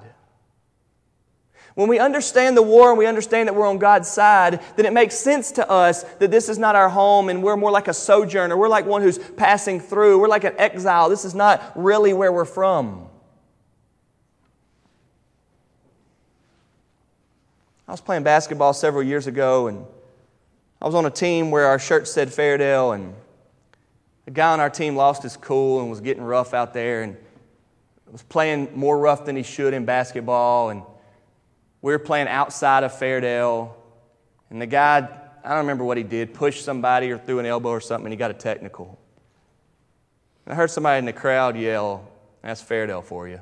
[1.76, 4.94] When we understand the war and we understand that we're on God's side, then it
[4.94, 7.94] makes sense to us that this is not our home and we're more like a
[7.94, 8.56] sojourner.
[8.56, 10.20] We're like one who's passing through.
[10.20, 11.10] We're like an exile.
[11.10, 13.08] This is not really where we're from.
[17.88, 19.84] I was playing basketball several years ago and
[20.80, 23.16] I was on a team where our shirt said Fairdale and
[24.26, 27.18] a guy on our team lost his cool and was getting rough out there and
[28.12, 30.70] was playing more rough than he should in basketball.
[30.70, 30.84] And
[31.82, 33.74] we were playing outside of Fairdale.
[34.50, 35.00] And the guy,
[35.44, 38.14] I don't remember what he did, pushed somebody or threw an elbow or something, and
[38.14, 38.98] he got a technical.
[40.46, 42.08] And I heard somebody in the crowd yell,
[42.42, 43.42] That's Fairdale for you.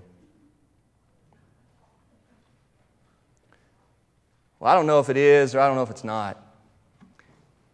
[4.60, 6.38] Well, I don't know if it is or I don't know if it's not.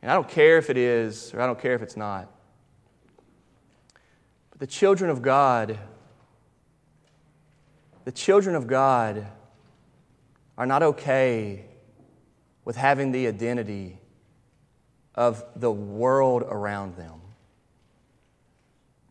[0.01, 2.31] And I don't care if it is or I don't care if it's not.
[4.57, 5.77] But the children of God,
[8.05, 9.27] the children of God
[10.57, 11.65] are not okay
[12.65, 13.99] with having the identity
[15.13, 17.21] of the world around them,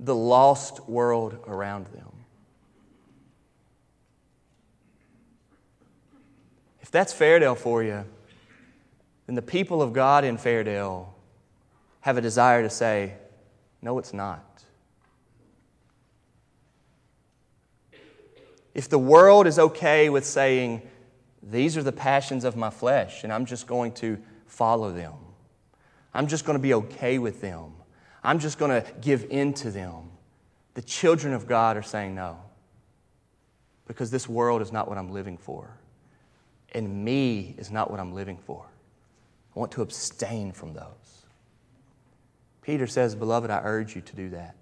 [0.00, 2.12] the lost world around them.
[6.80, 8.04] If that's Fairdale for you,
[9.26, 11.12] then the people of God in Fairdale
[12.00, 13.14] have a desire to say,
[13.82, 14.55] no, it's not.
[18.76, 20.82] If the world is okay with saying,
[21.42, 25.14] these are the passions of my flesh, and I'm just going to follow them,
[26.12, 27.72] I'm just going to be okay with them,
[28.22, 30.10] I'm just going to give in to them,
[30.74, 32.38] the children of God are saying no.
[33.86, 35.78] Because this world is not what I'm living for.
[36.72, 38.66] And me is not what I'm living for.
[39.54, 41.24] I want to abstain from those.
[42.60, 44.55] Peter says, Beloved, I urge you to do that.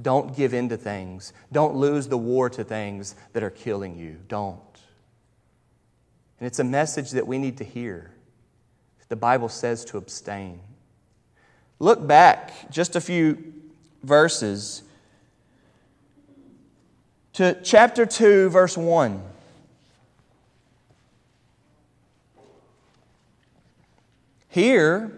[0.00, 1.32] Don't give in to things.
[1.50, 4.16] Don't lose the war to things that are killing you.
[4.28, 4.60] Don't.
[6.38, 8.12] And it's a message that we need to hear.
[9.08, 10.60] The Bible says to abstain.
[11.78, 13.54] Look back just a few
[14.02, 14.82] verses
[17.34, 19.22] to chapter 2, verse 1.
[24.48, 25.17] Here,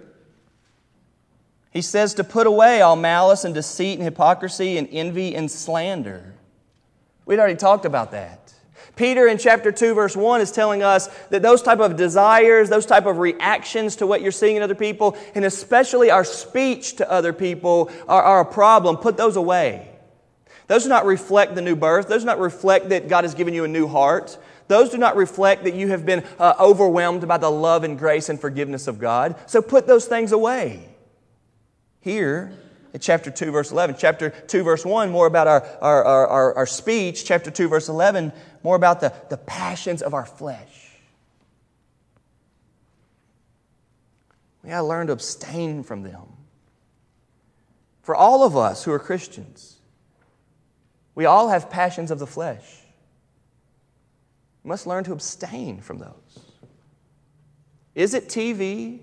[1.71, 6.35] he says to put away all malice and deceit and hypocrisy and envy and slander.
[7.27, 8.53] We'd already talked about that.
[8.97, 12.87] Peter in chapter 2 verse 1 is telling us that those type of desires, those
[12.87, 17.11] type of reactions to what you're seeing in other people, and especially our speech to
[17.11, 18.97] other people are, are a problem.
[18.97, 19.89] Put those away.
[20.67, 22.09] Those do not reflect the new birth.
[22.09, 24.39] Those do not reflect that God has given you a new heart.
[24.69, 28.29] Those do not reflect that you have been uh, overwhelmed by the love and grace
[28.29, 29.35] and forgiveness of God.
[29.47, 30.90] So put those things away.
[32.01, 32.53] Here,
[32.93, 33.97] in chapter 2, verse 11.
[33.99, 37.25] Chapter 2, verse 1, more about our, our, our, our, speech.
[37.25, 38.33] Chapter 2, verse 11,
[38.63, 40.91] more about the, the passions of our flesh.
[44.63, 46.23] We got to learn to abstain from them.
[48.03, 49.77] For all of us who are Christians,
[51.15, 52.65] we all have passions of the flesh.
[54.65, 56.39] We must learn to abstain from those.
[57.95, 59.01] Is it TV?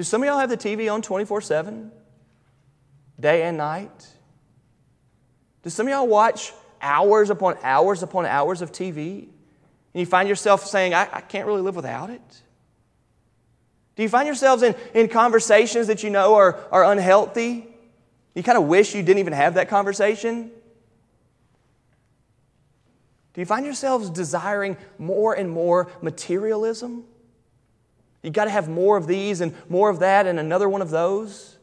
[0.00, 1.92] Do some of y'all have the TV on 24 7?
[3.20, 4.08] Day and night?
[5.62, 9.24] Do some of y'all watch hours upon hours upon hours of TV?
[9.24, 9.30] And
[9.92, 12.42] you find yourself saying, I, I can't really live without it?
[13.94, 17.68] Do you find yourselves in, in conversations that you know are, are unhealthy?
[18.34, 20.50] You kind of wish you didn't even have that conversation?
[23.34, 27.04] Do you find yourselves desiring more and more materialism?
[28.22, 30.90] You got to have more of these and more of that and another one of
[30.90, 31.56] those.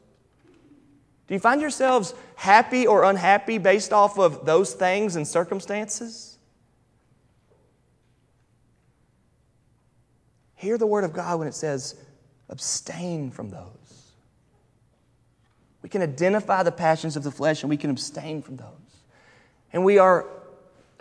[1.28, 6.38] Do you find yourselves happy or unhappy based off of those things and circumstances?
[10.56, 11.96] Hear the word of God when it says,
[12.50, 13.68] abstain from those.
[15.84, 18.68] We can identify the passions of the flesh and we can abstain from those.
[19.72, 20.26] And we are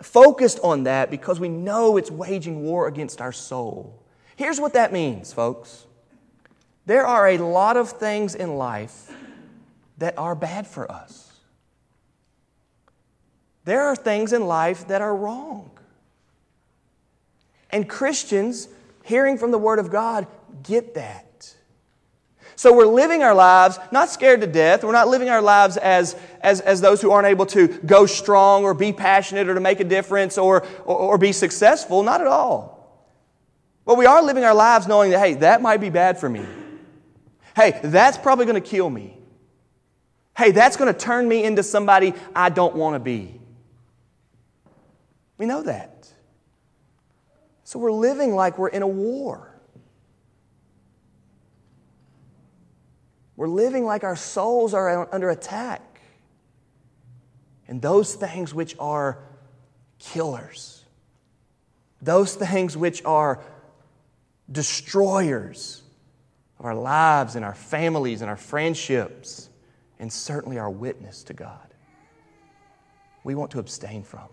[0.01, 4.03] focused on that because we know it's waging war against our soul.
[4.37, 5.83] Here's what that means, folks
[6.85, 9.11] there are a lot of things in life
[9.97, 11.33] that are bad for us.
[13.65, 15.69] There are things in life that are wrong.
[17.69, 18.69] And Christians,
[19.03, 20.27] hearing from the Word of God,
[20.63, 21.53] get that.
[22.55, 24.85] So we're living our lives not scared to death.
[24.85, 28.63] We're not living our lives as, as, as those who aren't able to go strong
[28.63, 32.01] or be passionate or to make a difference or, or, or be successful.
[32.01, 32.76] Not at all.
[33.87, 36.45] But we are living our lives knowing that, hey, that might be bad for me.
[37.55, 39.17] Hey, that's probably going to kill me.
[40.37, 43.39] Hey, that's going to turn me into somebody I don't want to be.
[45.37, 46.09] We know that.
[47.63, 49.55] So we're living like we're in a war.
[53.37, 56.01] We're living like our souls are under attack.
[57.69, 59.23] And those things which are
[59.97, 60.83] killers,
[62.01, 63.41] those things which are
[64.51, 65.83] destroyers
[66.59, 69.49] of our lives and our families and our friendships,
[69.99, 71.73] and certainly our witness to God.
[73.23, 74.27] We want to abstain from.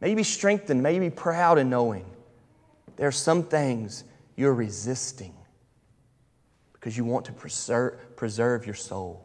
[0.00, 2.04] May you be strengthened, may you be proud in knowing
[2.96, 4.04] there are some things
[4.36, 5.34] you're resisting
[6.72, 9.23] because you want to preserve, preserve your soul.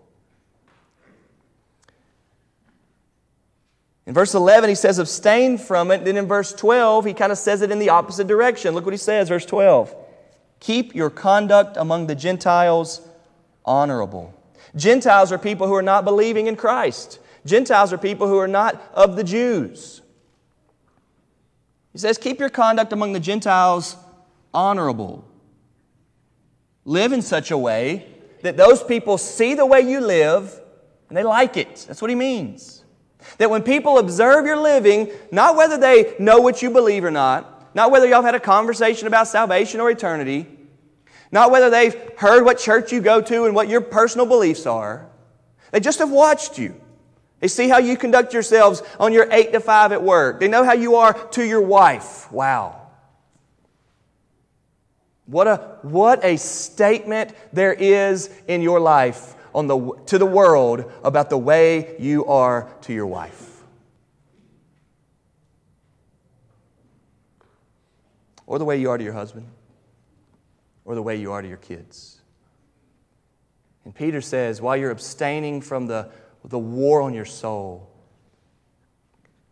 [4.09, 6.03] In verse 11, he says, abstain from it.
[6.03, 8.73] Then in verse 12, he kind of says it in the opposite direction.
[8.73, 9.95] Look what he says, verse 12.
[10.59, 13.07] Keep your conduct among the Gentiles
[13.63, 14.33] honorable.
[14.75, 17.19] Gentiles are people who are not believing in Christ.
[17.45, 20.01] Gentiles are people who are not of the Jews.
[21.93, 23.95] He says, Keep your conduct among the Gentiles
[24.55, 25.23] honorable.
[26.83, 28.07] Live in such a way
[28.41, 30.59] that those people see the way you live
[31.09, 31.85] and they like it.
[31.87, 32.78] That's what he means.
[33.37, 37.75] That when people observe your living, not whether they know what you believe or not,
[37.75, 40.47] not whether y'all have had a conversation about salvation or eternity,
[41.31, 45.07] not whether they've heard what church you go to and what your personal beliefs are,
[45.71, 46.79] they just have watched you.
[47.39, 50.39] They see how you conduct yourselves on your 8 to 5 at work.
[50.39, 52.31] They know how you are to your wife.
[52.31, 52.87] Wow.
[55.25, 60.91] What a, what a statement there is in your life on the, to the world
[61.03, 63.63] about the way you are to your wife.
[68.45, 69.45] Or the way you are to your husband,
[70.83, 72.19] or the way you are to your kids.
[73.85, 76.09] And Peter says, while you're abstaining from the,
[76.43, 77.89] the war on your soul,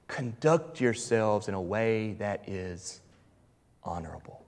[0.08, 3.02] conduct yourselves in a way that is
[3.84, 4.44] honorable.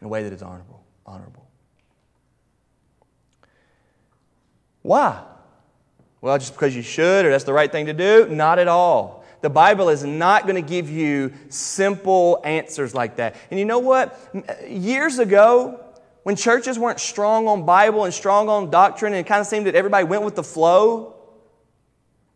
[0.00, 0.84] In a way that is honorable.
[1.06, 1.45] Honorable.
[4.86, 5.20] Why?
[6.20, 8.28] Well, just because you should or that's the right thing to do?
[8.28, 9.24] Not at all.
[9.40, 13.34] The Bible is not going to give you simple answers like that.
[13.50, 14.16] And you know what?
[14.68, 15.80] Years ago,
[16.22, 19.66] when churches weren't strong on Bible and strong on doctrine, and it kind of seemed
[19.66, 21.16] that everybody went with the flow,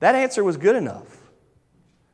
[0.00, 1.19] that answer was good enough.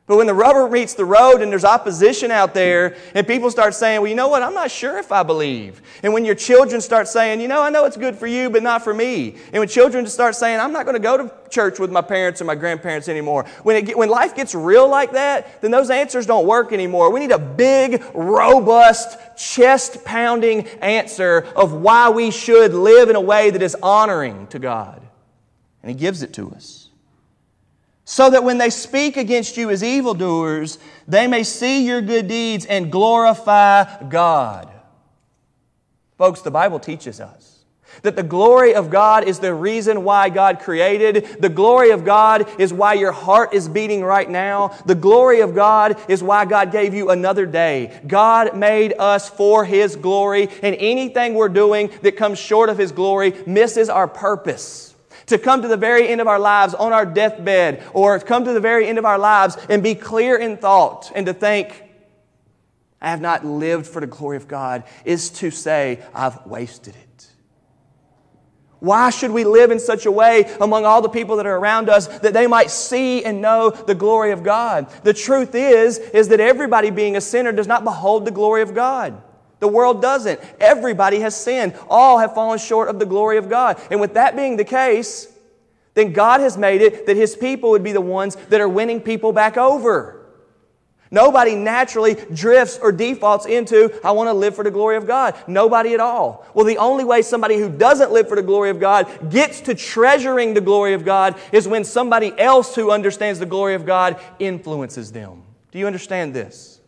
[0.07, 3.75] But when the rubber meets the road and there's opposition out there, and people start
[3.75, 4.41] saying, Well, you know what?
[4.41, 5.81] I'm not sure if I believe.
[6.01, 8.63] And when your children start saying, You know, I know it's good for you, but
[8.63, 9.35] not for me.
[9.51, 12.41] And when children start saying, I'm not going to go to church with my parents
[12.41, 13.43] or my grandparents anymore.
[13.63, 17.11] When, it get, when life gets real like that, then those answers don't work anymore.
[17.11, 23.21] We need a big, robust, chest pounding answer of why we should live in a
[23.21, 25.05] way that is honoring to God.
[25.83, 26.87] And He gives it to us
[28.09, 30.79] so that when they speak against you as evildoers,
[31.09, 34.71] they may see your good deeds and glorify God.
[36.17, 37.65] Folks, the Bible teaches us
[38.03, 41.35] that the glory of God is the reason why God created.
[41.41, 44.69] The glory of God is why your heart is beating right now.
[44.85, 47.99] The glory of God is why God gave you another day.
[48.07, 52.93] God made us for His glory, and anything we're doing that comes short of His
[52.93, 54.86] glory misses our purpose
[55.27, 58.53] to come to the very end of our lives on our deathbed or come to
[58.53, 61.83] the very end of our lives and be clear in thought and to think,
[63.01, 67.07] I have not lived for the glory of God, is to say, I've wasted it.
[68.79, 71.89] Why should we live in such a way among all the people that are around
[71.89, 74.89] us that they might see and know the glory of God?
[75.03, 78.75] The truth is, is that everybody being a sinner does not behold the glory of
[78.75, 79.21] God.
[79.59, 80.39] The world doesn't.
[80.59, 81.75] Everybody has sinned.
[81.89, 83.81] All have fallen short of the glory of God.
[83.89, 85.27] And with that being the case,
[85.93, 89.01] then God has made it that His people would be the ones that are winning
[89.01, 90.17] people back over.
[91.09, 95.35] Nobody naturally drifts or defaults into, I want to live for the glory of God.
[95.47, 96.45] Nobody at all.
[96.53, 99.75] Well, the only way somebody who doesn't live for the glory of God gets to
[99.75, 104.19] treasuring the glory of God is when somebody else who understands the glory of God
[104.39, 105.43] influences them.
[105.71, 106.81] Do you understand this?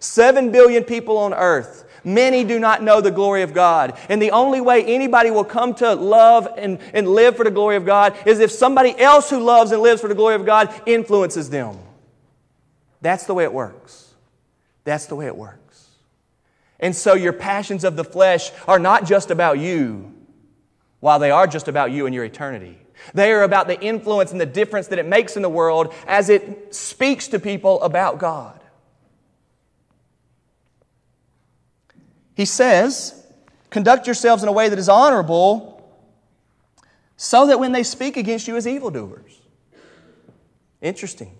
[0.00, 3.98] Seven billion people on earth Many do not know the glory of God.
[4.08, 7.74] And the only way anybody will come to love and, and live for the glory
[7.74, 10.72] of God is if somebody else who loves and lives for the glory of God
[10.86, 11.76] influences them.
[13.02, 14.14] That's the way it works.
[14.84, 15.88] That's the way it works.
[16.78, 20.14] And so your passions of the flesh are not just about you,
[21.00, 22.78] while they are just about you and your eternity.
[23.14, 26.28] They are about the influence and the difference that it makes in the world as
[26.28, 28.60] it speaks to people about God.
[32.36, 33.26] He says,
[33.70, 35.72] Conduct yourselves in a way that is honorable,
[37.16, 39.40] so that when they speak against you as evildoers.
[40.82, 41.36] Interesting.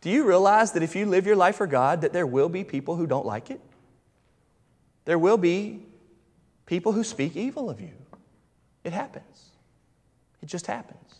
[0.00, 2.64] Do you realize that if you live your life for God, that there will be
[2.64, 3.60] people who don't like it?
[5.04, 5.82] There will be
[6.64, 7.92] people who speak evil of you.
[8.84, 9.50] It happens.
[10.42, 11.14] It just happens.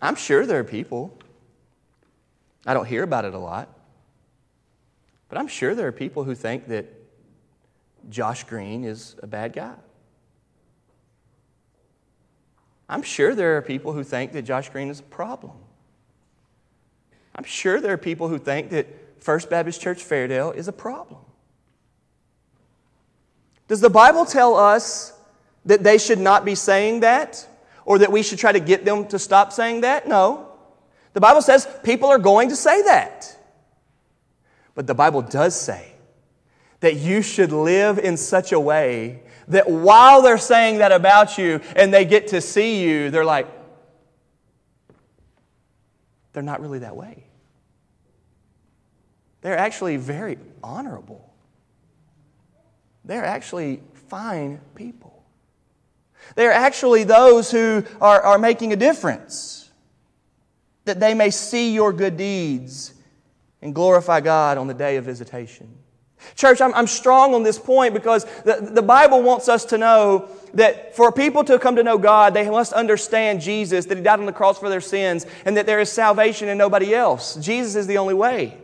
[0.00, 1.18] I'm sure there are people,
[2.66, 3.68] I don't hear about it a lot,
[5.28, 6.86] but I'm sure there are people who think that
[8.10, 9.74] Josh Green is a bad guy.
[12.88, 15.56] I'm sure there are people who think that Josh Green is a problem.
[17.34, 18.86] I'm sure there are people who think that
[19.22, 21.20] First Baptist Church Fairdale is a problem.
[23.68, 25.12] Does the Bible tell us
[25.64, 27.46] that they should not be saying that
[27.86, 30.06] or that we should try to get them to stop saying that?
[30.06, 30.43] No.
[31.14, 33.34] The Bible says people are going to say that.
[34.74, 35.92] But the Bible does say
[36.80, 41.60] that you should live in such a way that while they're saying that about you
[41.76, 43.46] and they get to see you, they're like,
[46.32, 47.24] they're not really that way.
[49.40, 51.32] They're actually very honorable.
[53.04, 55.22] They're actually fine people.
[56.34, 59.63] They're actually those who are, are making a difference,
[60.84, 62.94] that they may see your good deeds
[63.62, 65.68] and glorify God on the day of visitation.
[66.36, 70.28] Church, I'm, I'm strong on this point because the, the Bible wants us to know
[70.54, 74.20] that for people to come to know God, they must understand Jesus, that He died
[74.20, 77.36] on the cross for their sins, and that there is salvation in nobody else.
[77.36, 78.56] Jesus is the only way.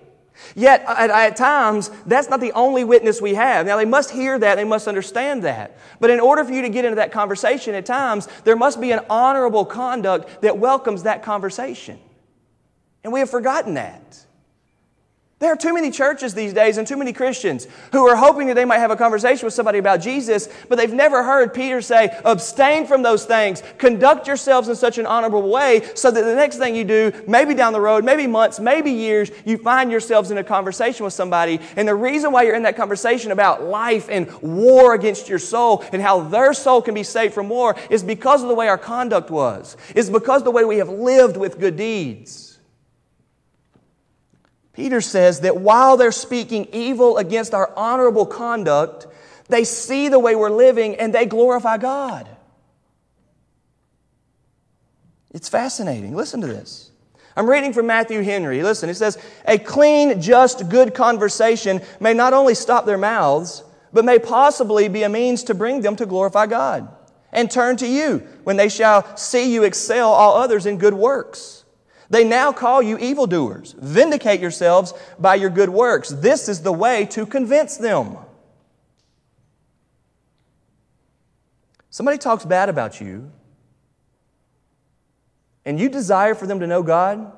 [0.55, 3.67] Yet, at, at, times, that's not the only witness we have.
[3.67, 5.77] Now, they must hear that, they must understand that.
[6.01, 8.91] But in order for you to get into that conversation, at times, there must be
[8.93, 11.99] an honorable conduct that welcomes that conversation.
[13.03, 14.11] And we have forgotten that.
[15.41, 18.55] There are too many churches these days and too many Christians who are hoping that
[18.55, 22.15] they might have a conversation with somebody about Jesus, but they've never heard Peter say,
[22.27, 23.63] abstain from those things.
[23.79, 27.55] Conduct yourselves in such an honorable way so that the next thing you do, maybe
[27.55, 31.59] down the road, maybe months, maybe years, you find yourselves in a conversation with somebody.
[31.75, 35.83] And the reason why you're in that conversation about life and war against your soul
[35.91, 38.77] and how their soul can be saved from war is because of the way our
[38.77, 42.50] conduct was, is because the way we have lived with good deeds.
[44.73, 49.07] Peter says that while they're speaking evil against our honorable conduct,
[49.49, 52.29] they see the way we're living and they glorify God.
[55.33, 56.15] It's fascinating.
[56.15, 56.91] Listen to this.
[57.37, 58.63] I'm reading from Matthew Henry.
[58.63, 59.17] Listen, it says,
[59.47, 63.63] A clean, just, good conversation may not only stop their mouths,
[63.93, 66.89] but may possibly be a means to bring them to glorify God
[67.33, 71.60] and turn to you when they shall see you excel all others in good works.
[72.11, 73.77] They now call you evildoers.
[73.79, 76.09] Vindicate yourselves by your good works.
[76.09, 78.17] This is the way to convince them.
[81.89, 83.31] Somebody talks bad about you,
[85.65, 87.33] and you desire for them to know God,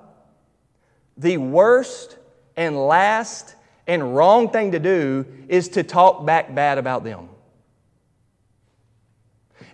[1.16, 2.16] the worst
[2.57, 3.55] and last
[3.87, 7.29] and wrong thing to do is to talk back bad about them.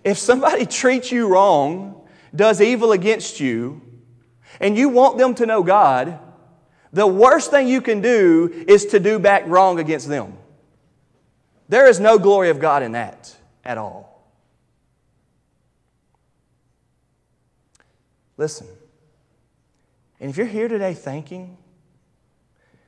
[0.03, 2.01] If somebody treats you wrong,
[2.35, 3.81] does evil against you,
[4.59, 6.19] and you want them to know God,
[6.91, 10.37] the worst thing you can do is to do back wrong against them.
[11.67, 14.07] There is no glory of God in that at all.
[18.37, 18.67] Listen,
[20.19, 21.57] and if you're here today thinking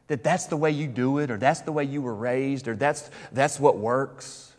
[0.08, 2.76] that that's the way you do it, or that's the way you were raised, or
[2.76, 4.54] that's, that's what works,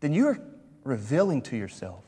[0.00, 0.38] then you're
[0.82, 2.04] revealing to yourself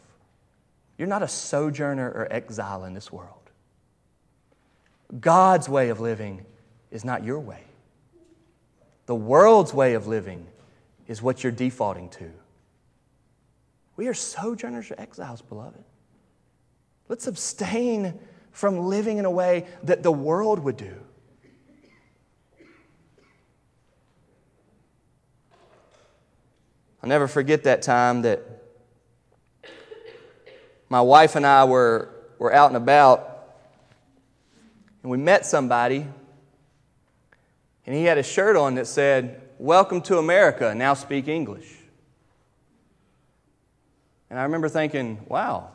[0.99, 3.51] you're not a sojourner or exile in this world.
[5.21, 6.45] God's way of living
[6.91, 7.63] is not your way.
[9.07, 10.47] The world's way of living
[11.07, 12.31] is what you're defaulting to.
[13.97, 15.83] We are sojourners or exiles, beloved.
[17.09, 18.19] Let's abstain
[18.51, 20.95] from living in a way that the world would do.
[27.03, 28.56] I'll never forget that time that
[30.89, 32.09] my wife and I were,
[32.39, 33.33] were out and about,
[35.03, 36.07] and we met somebody,
[37.87, 41.73] and he had a shirt on that said, Welcome to America, now speak English.
[44.29, 45.71] And I remember thinking, wow,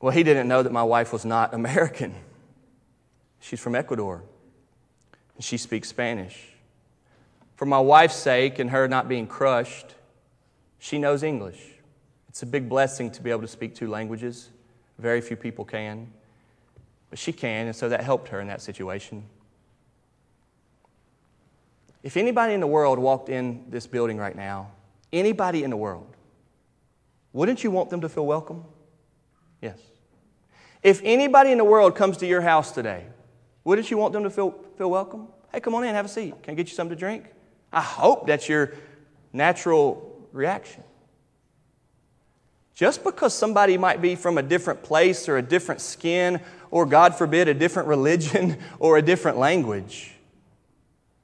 [0.00, 2.14] Well, he didn't know that my wife was not American.
[3.40, 4.22] She's from Ecuador,
[5.34, 6.48] and she speaks Spanish.
[7.56, 9.94] For my wife's sake and her not being crushed,
[10.78, 11.60] she knows English.
[12.28, 14.50] It's a big blessing to be able to speak two languages.
[14.98, 16.12] Very few people can,
[17.10, 19.24] but she can, and so that helped her in that situation.
[22.02, 24.70] If anybody in the world walked in this building right now,
[25.12, 26.06] anybody in the world,
[27.32, 28.64] wouldn't you want them to feel welcome?
[29.60, 29.78] Yes.
[30.82, 33.06] If anybody in the world comes to your house today,
[33.64, 35.28] wouldn't you want them to feel, feel welcome?
[35.52, 36.40] Hey, come on in, have a seat.
[36.42, 37.24] Can I get you something to drink?
[37.72, 38.74] I hope that's your
[39.32, 40.82] natural reaction.
[42.74, 47.14] Just because somebody might be from a different place or a different skin, or God
[47.14, 50.12] forbid, a different religion or a different language,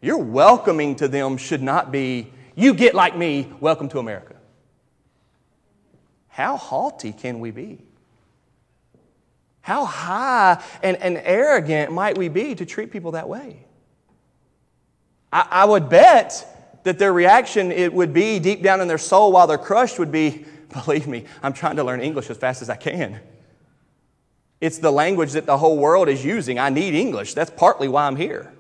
[0.01, 4.37] your welcoming to them should not be, you get like me, welcome to America.
[6.29, 7.79] How haughty can we be?
[9.61, 13.65] How high and, and arrogant might we be to treat people that way?
[15.33, 16.47] I, I would bet
[16.85, 20.13] that their reaction it would be deep down in their soul while they're crushed would
[20.13, 20.45] be,
[20.85, 23.21] believe me, I'm trying to learn English as fast as I can.
[24.61, 26.59] It's the language that the whole world is using.
[26.59, 27.35] I need English.
[27.35, 28.53] That's partly why I'm here.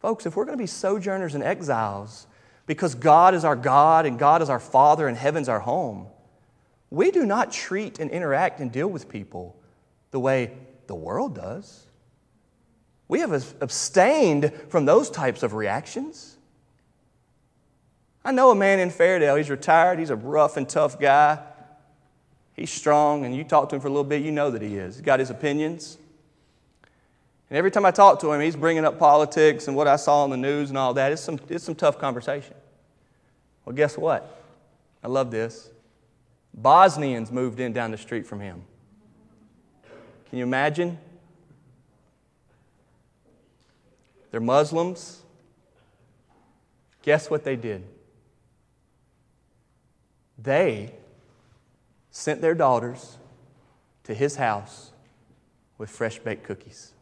[0.00, 2.26] Folks, if we're going to be sojourners and exiles
[2.66, 6.06] because God is our God and God is our Father and heaven's our home,
[6.90, 9.56] we do not treat and interact and deal with people
[10.10, 10.52] the way
[10.86, 11.87] the world does.
[13.08, 16.36] We have abstained from those types of reactions.
[18.24, 19.36] I know a man in Fairdale.
[19.36, 19.98] He's retired.
[19.98, 21.38] He's a rough and tough guy.
[22.54, 24.76] He's strong, and you talk to him for a little bit, you know that he
[24.76, 24.96] is.
[24.96, 25.96] He's got his opinions.
[27.48, 30.24] And every time I talk to him, he's bringing up politics and what I saw
[30.24, 31.12] on the news and all that.
[31.12, 32.54] It's some, it's some tough conversation.
[33.64, 34.42] Well, guess what?
[35.02, 35.70] I love this.
[36.52, 38.62] Bosnians moved in down the street from him.
[40.28, 40.98] Can you imagine?
[44.30, 45.22] They're Muslims.
[47.02, 47.84] Guess what they did?
[50.38, 50.92] They
[52.10, 53.16] sent their daughters
[54.04, 54.92] to his house
[55.78, 56.92] with fresh baked cookies.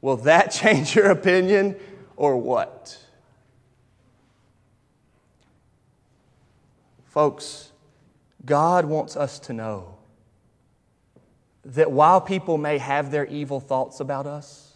[0.00, 1.76] Will that change your opinion
[2.16, 2.98] or what?
[7.04, 7.70] Folks,
[8.44, 9.96] God wants us to know
[11.64, 14.71] that while people may have their evil thoughts about us,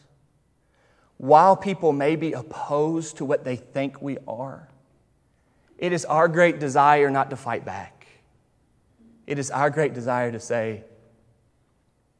[1.19, 4.69] while people may be opposed to what they think we are,
[5.79, 8.07] it is our great desire not to fight back.
[9.27, 10.85] It is our great desire to say,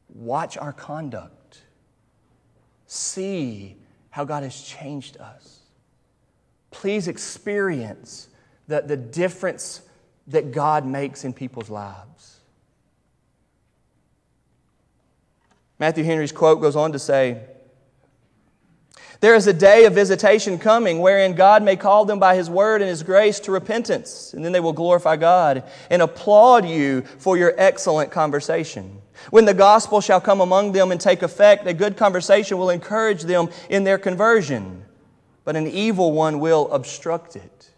[0.09, 1.61] watch our conduct,
[2.85, 3.77] see
[4.09, 5.61] how God has changed us.
[6.71, 8.27] please experience
[8.67, 9.81] the, the difference
[10.27, 12.39] that God makes in people's lives.
[15.79, 17.41] Matthew Henry's quote goes on to say,
[19.19, 22.81] there is a day of visitation coming wherein God may call them by His word
[22.81, 27.37] and His grace to repentance, and then they will glorify God and applaud you for
[27.37, 29.01] your excellent conversation.
[29.31, 33.23] When the gospel shall come among them and take effect, a good conversation will encourage
[33.23, 34.85] them in their conversion,
[35.43, 37.71] but an evil one will obstruct it.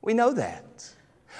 [0.00, 0.64] We know that.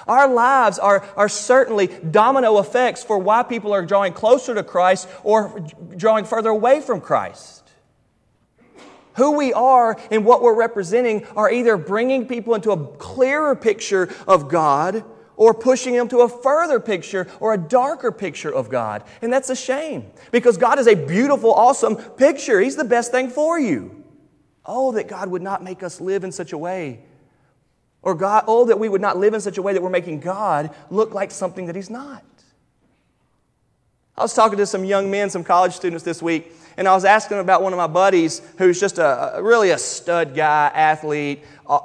[0.07, 5.07] Our lives are, are certainly domino effects for why people are drawing closer to Christ
[5.23, 5.65] or
[5.95, 7.58] drawing further away from Christ.
[9.19, 14.09] Who we are and what we're representing are either bringing people into a clearer picture
[14.25, 15.03] of God
[15.35, 19.03] or pushing them to a further picture or a darker picture of God.
[19.21, 22.61] And that's a shame because God is a beautiful, awesome picture.
[22.61, 24.05] He's the best thing for you.
[24.65, 27.03] Oh, that God would not make us live in such a way.
[28.01, 30.21] Or God, oh, that we would not live in such a way that we're making
[30.21, 32.23] God look like something that He's not.
[34.17, 37.03] I was talking to some young men, some college students this week, and I was
[37.03, 41.79] asking about one of my buddies who's just a, really a stud guy, athlete, uh,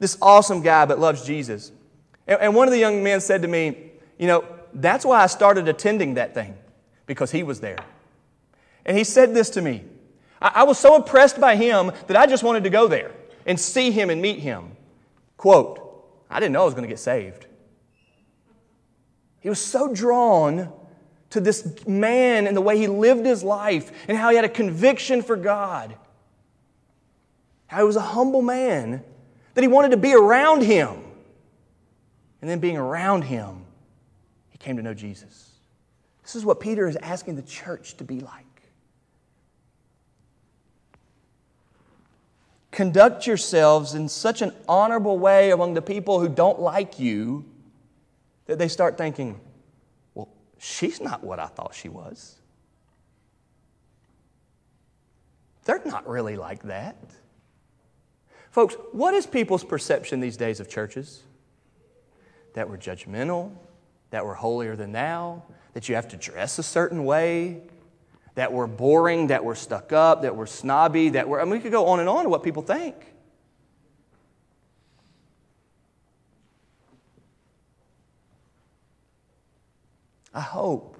[0.00, 1.72] this awesome guy, but loves Jesus.
[2.26, 5.66] And, one of the young men said to me, You know, that's why I started
[5.66, 6.54] attending that thing,
[7.06, 7.78] because he was there.
[8.84, 9.84] And he said this to me
[10.42, 13.12] I was so impressed by him that I just wanted to go there
[13.46, 14.72] and see him and meet him.
[15.38, 15.80] Quote,
[16.28, 17.46] I didn't know I was going to get saved.
[19.40, 20.70] He was so drawn
[21.30, 24.48] to this man and the way he lived his life and how he had a
[24.48, 25.94] conviction for God.
[27.66, 29.04] How he was a humble man,
[29.54, 30.96] that he wanted to be around him.
[32.40, 33.64] And then being around him,
[34.48, 35.50] he came to know Jesus.
[36.22, 38.44] This is what Peter is asking the church to be like.
[42.70, 47.44] Conduct yourselves in such an honorable way among the people who don't like you
[48.46, 49.40] that they start thinking,
[50.58, 52.36] she's not what I thought she was.
[55.64, 56.96] They're not really like that.
[58.50, 61.22] Folks, what is people's perception these days of churches?
[62.54, 63.52] That we're judgmental,
[64.10, 65.42] that we're holier than thou,
[65.74, 67.60] that you have to dress a certain way,
[68.34, 71.60] that we're boring, that we're stuck up, that we're snobby, that we're, I mean, we
[71.60, 72.94] could go on and on to what people think.
[80.34, 80.96] I hope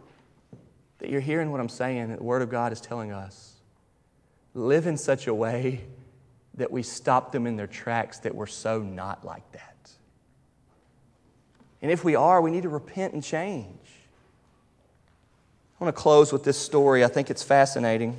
[0.98, 3.54] that you're hearing what I'm saying, that the Word of God is telling us.
[4.54, 5.84] Live in such a way
[6.54, 9.74] that we stop them in their tracks that we're so not like that.
[11.80, 13.68] And if we are, we need to repent and change.
[15.80, 17.04] I want to close with this story.
[17.04, 18.16] I think it's fascinating.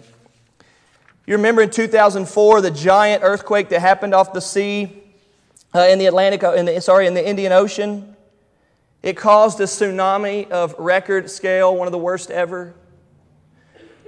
[1.25, 5.03] You remember in 2004 the giant earthquake that happened off the sea
[5.75, 8.15] uh, in the Atlantic, uh, in the, sorry, in the Indian Ocean?
[9.01, 12.75] It caused a tsunami of record scale, one of the worst ever.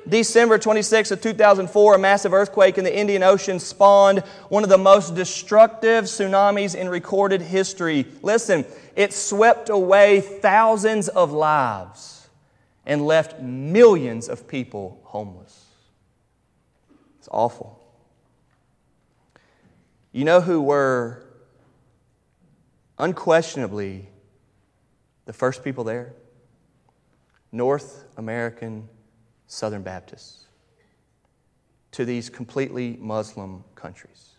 [0.07, 4.19] December 26 of 2004, a massive earthquake in the Indian Ocean spawned
[4.49, 8.05] one of the most destructive tsunamis in recorded history.
[8.21, 8.65] Listen,
[8.95, 12.27] it swept away thousands of lives
[12.85, 15.65] and left millions of people homeless.
[17.19, 17.79] It's awful.
[20.11, 21.23] You know who were
[22.97, 24.07] unquestionably
[25.25, 26.13] the first people there?
[27.51, 28.87] North American
[29.47, 30.45] Southern Baptists
[31.91, 34.35] to these completely Muslim countries.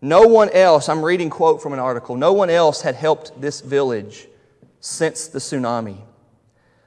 [0.00, 3.60] No one else, I'm reading quote from an article, no one else had helped this
[3.60, 4.28] village
[4.80, 5.98] since the tsunami.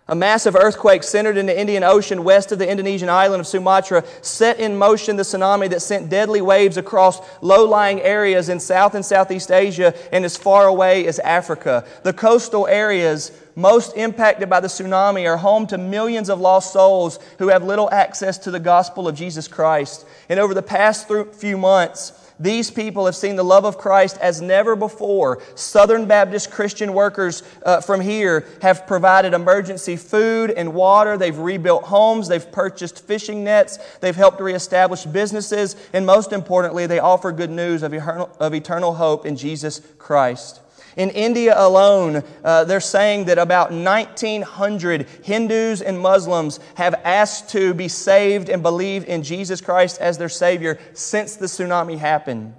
[0.10, 4.06] A massive earthquake centered in the Indian Ocean west of the Indonesian island of Sumatra
[4.22, 8.96] set in motion the tsunami that sent deadly waves across low lying areas in South
[8.96, 11.86] and Southeast Asia and as far away as Africa.
[12.04, 17.20] The coastal areas most impacted by the tsunami are home to millions of lost souls
[17.40, 20.06] who have little access to the gospel of Jesus Christ.
[20.30, 24.42] And over the past few months, these people have seen the love of Christ as
[24.42, 25.42] never before.
[25.56, 31.18] Southern Baptist Christian workers uh, from here have provided emergency food and water.
[31.18, 32.28] They've rebuilt homes.
[32.28, 33.80] They've purchased fishing nets.
[34.02, 35.76] They've helped reestablish businesses.
[35.94, 40.62] And most importantly, they offer good news of eternal, of eternal hope in Jesus Christ.
[40.98, 47.76] In India alone, uh, they're saying that about 1,900 Hindus and Muslims have asked to
[47.76, 52.56] be saved and believe in Jesus Christ as their Savior since the tsunami happened.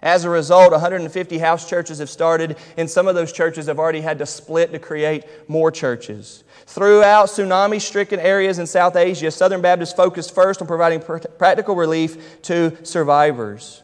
[0.00, 4.00] As a result, 150 house churches have started, and some of those churches have already
[4.00, 6.42] had to split to create more churches.
[6.66, 11.02] Throughout tsunami stricken areas in South Asia, Southern Baptists focused first on providing
[11.38, 13.83] practical relief to survivors.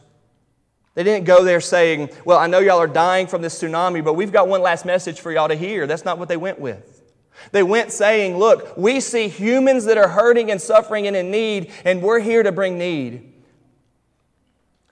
[0.93, 4.13] They didn't go there saying, Well, I know y'all are dying from this tsunami, but
[4.13, 5.87] we've got one last message for y'all to hear.
[5.87, 7.01] That's not what they went with.
[7.51, 11.71] They went saying, Look, we see humans that are hurting and suffering and in need,
[11.85, 13.31] and we're here to bring need.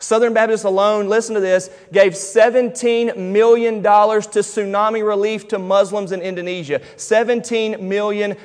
[0.01, 6.21] Southern Baptists alone, listen to this, gave $17 million to tsunami relief to Muslims in
[6.21, 6.79] Indonesia.
[6.95, 8.37] $17 million.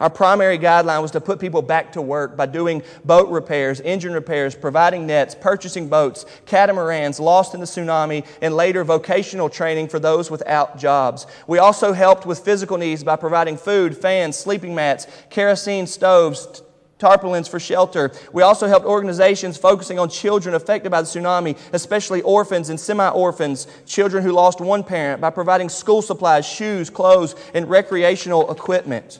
[0.00, 4.12] Our primary guideline was to put people back to work by doing boat repairs, engine
[4.12, 9.98] repairs, providing nets, purchasing boats, catamarans lost in the tsunami, and later vocational training for
[9.98, 11.26] those without jobs.
[11.48, 16.62] We also helped with physical needs by providing food, fans, sleeping mats, kerosene stoves,
[17.00, 18.12] tarpaulins for shelter.
[18.32, 23.08] We also helped organizations focusing on children affected by the tsunami, especially orphans and semi
[23.08, 29.18] orphans, children who lost one parent, by providing school supplies, shoes, clothes, and recreational equipment.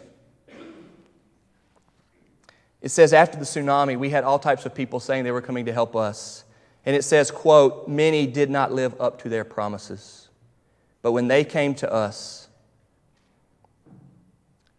[2.80, 5.66] It says after the tsunami, we had all types of people saying they were coming
[5.66, 6.44] to help us.
[6.86, 10.28] And it says, quote, many did not live up to their promises.
[11.02, 12.48] But when they came to us,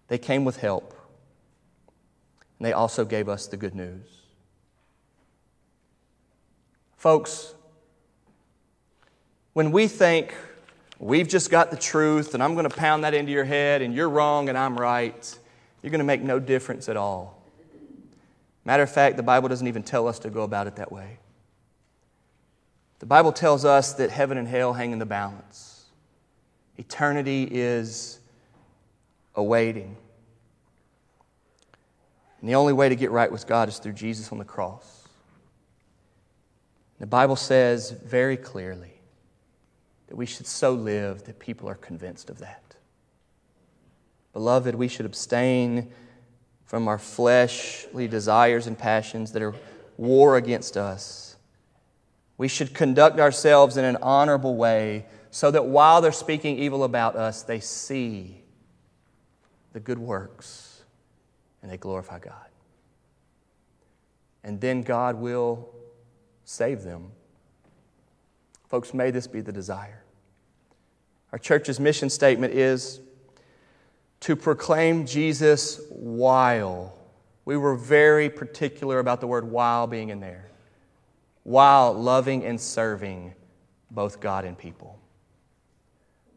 [0.08, 0.96] they came with help.
[2.58, 4.08] And they also gave us the good news.
[6.98, 7.54] Folks,
[9.54, 10.34] when we think
[11.00, 13.94] we've just got the truth and I'm going to pound that into your head and
[13.94, 15.38] you're wrong and I'm right,
[15.82, 17.39] you're going to make no difference at all.
[18.70, 21.18] Matter of fact, the Bible doesn't even tell us to go about it that way.
[23.00, 25.86] The Bible tells us that heaven and hell hang in the balance.
[26.78, 28.20] Eternity is
[29.34, 29.98] awaiting.
[32.42, 35.08] And the only way to get right with God is through Jesus on the cross.
[37.00, 38.94] The Bible says very clearly
[40.10, 42.76] that we should so live that people are convinced of that.
[44.32, 45.92] Beloved, we should abstain
[46.70, 49.56] from our fleshly desires and passions that are
[49.98, 51.36] war against us.
[52.38, 57.16] We should conduct ourselves in an honorable way so that while they're speaking evil about
[57.16, 58.44] us, they see
[59.74, 60.84] the good works
[61.64, 62.36] and they glorify God.
[64.44, 65.74] And then God will
[66.46, 67.14] save them.
[68.68, 70.04] Folks, may this be the desire.
[71.32, 73.02] Our church's mission statement is
[74.22, 76.94] to proclaim Jesus while.
[77.46, 80.50] We were very particular about the word while being in there.
[81.44, 83.34] While loving and serving
[83.90, 85.00] both God and people.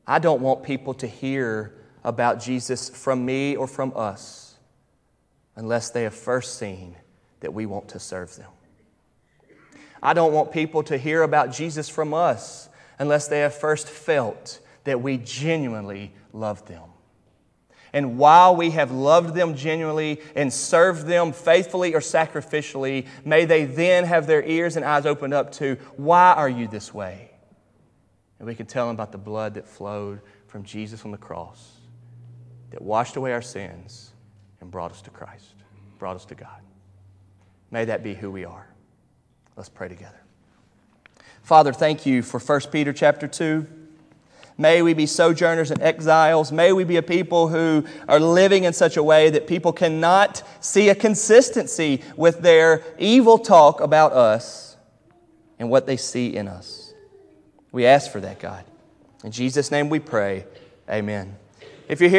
[0.07, 1.75] I don't want people to hear
[2.05, 4.57] about Jesus from me or from us
[5.55, 6.97] unless they have first seen
[7.41, 8.51] that we want to serve them.
[10.03, 12.69] I don't want people to hear about Jesus from us
[12.99, 16.92] unless they have first felt that we genuinely love them.
[17.93, 23.65] And while we have loved them genuinely and served them faithfully or sacrificially, may they
[23.65, 27.31] then have their ears and eyes opened up to why are you this way?
[28.39, 31.73] And we can tell them about the blood that flowed from Jesus on the cross
[32.71, 34.13] that washed away our sins
[34.61, 35.55] and brought us to Christ,
[35.99, 36.63] brought us to God.
[37.71, 38.69] May that be who we are.
[39.55, 40.21] Let's pray together.
[41.43, 43.82] Father, thank you for 1 Peter chapter 2.
[44.63, 46.53] May we be sojourners and exiles.
[46.53, 50.45] May we be a people who are living in such a way that people cannot
[50.61, 54.77] see a consistency with their evil talk about us
[55.59, 56.95] and what they see in us.
[57.73, 58.65] We ask for that, God.
[59.25, 60.47] In Jesus' name we pray.
[60.89, 61.37] Amen.
[61.89, 62.11] If you're here,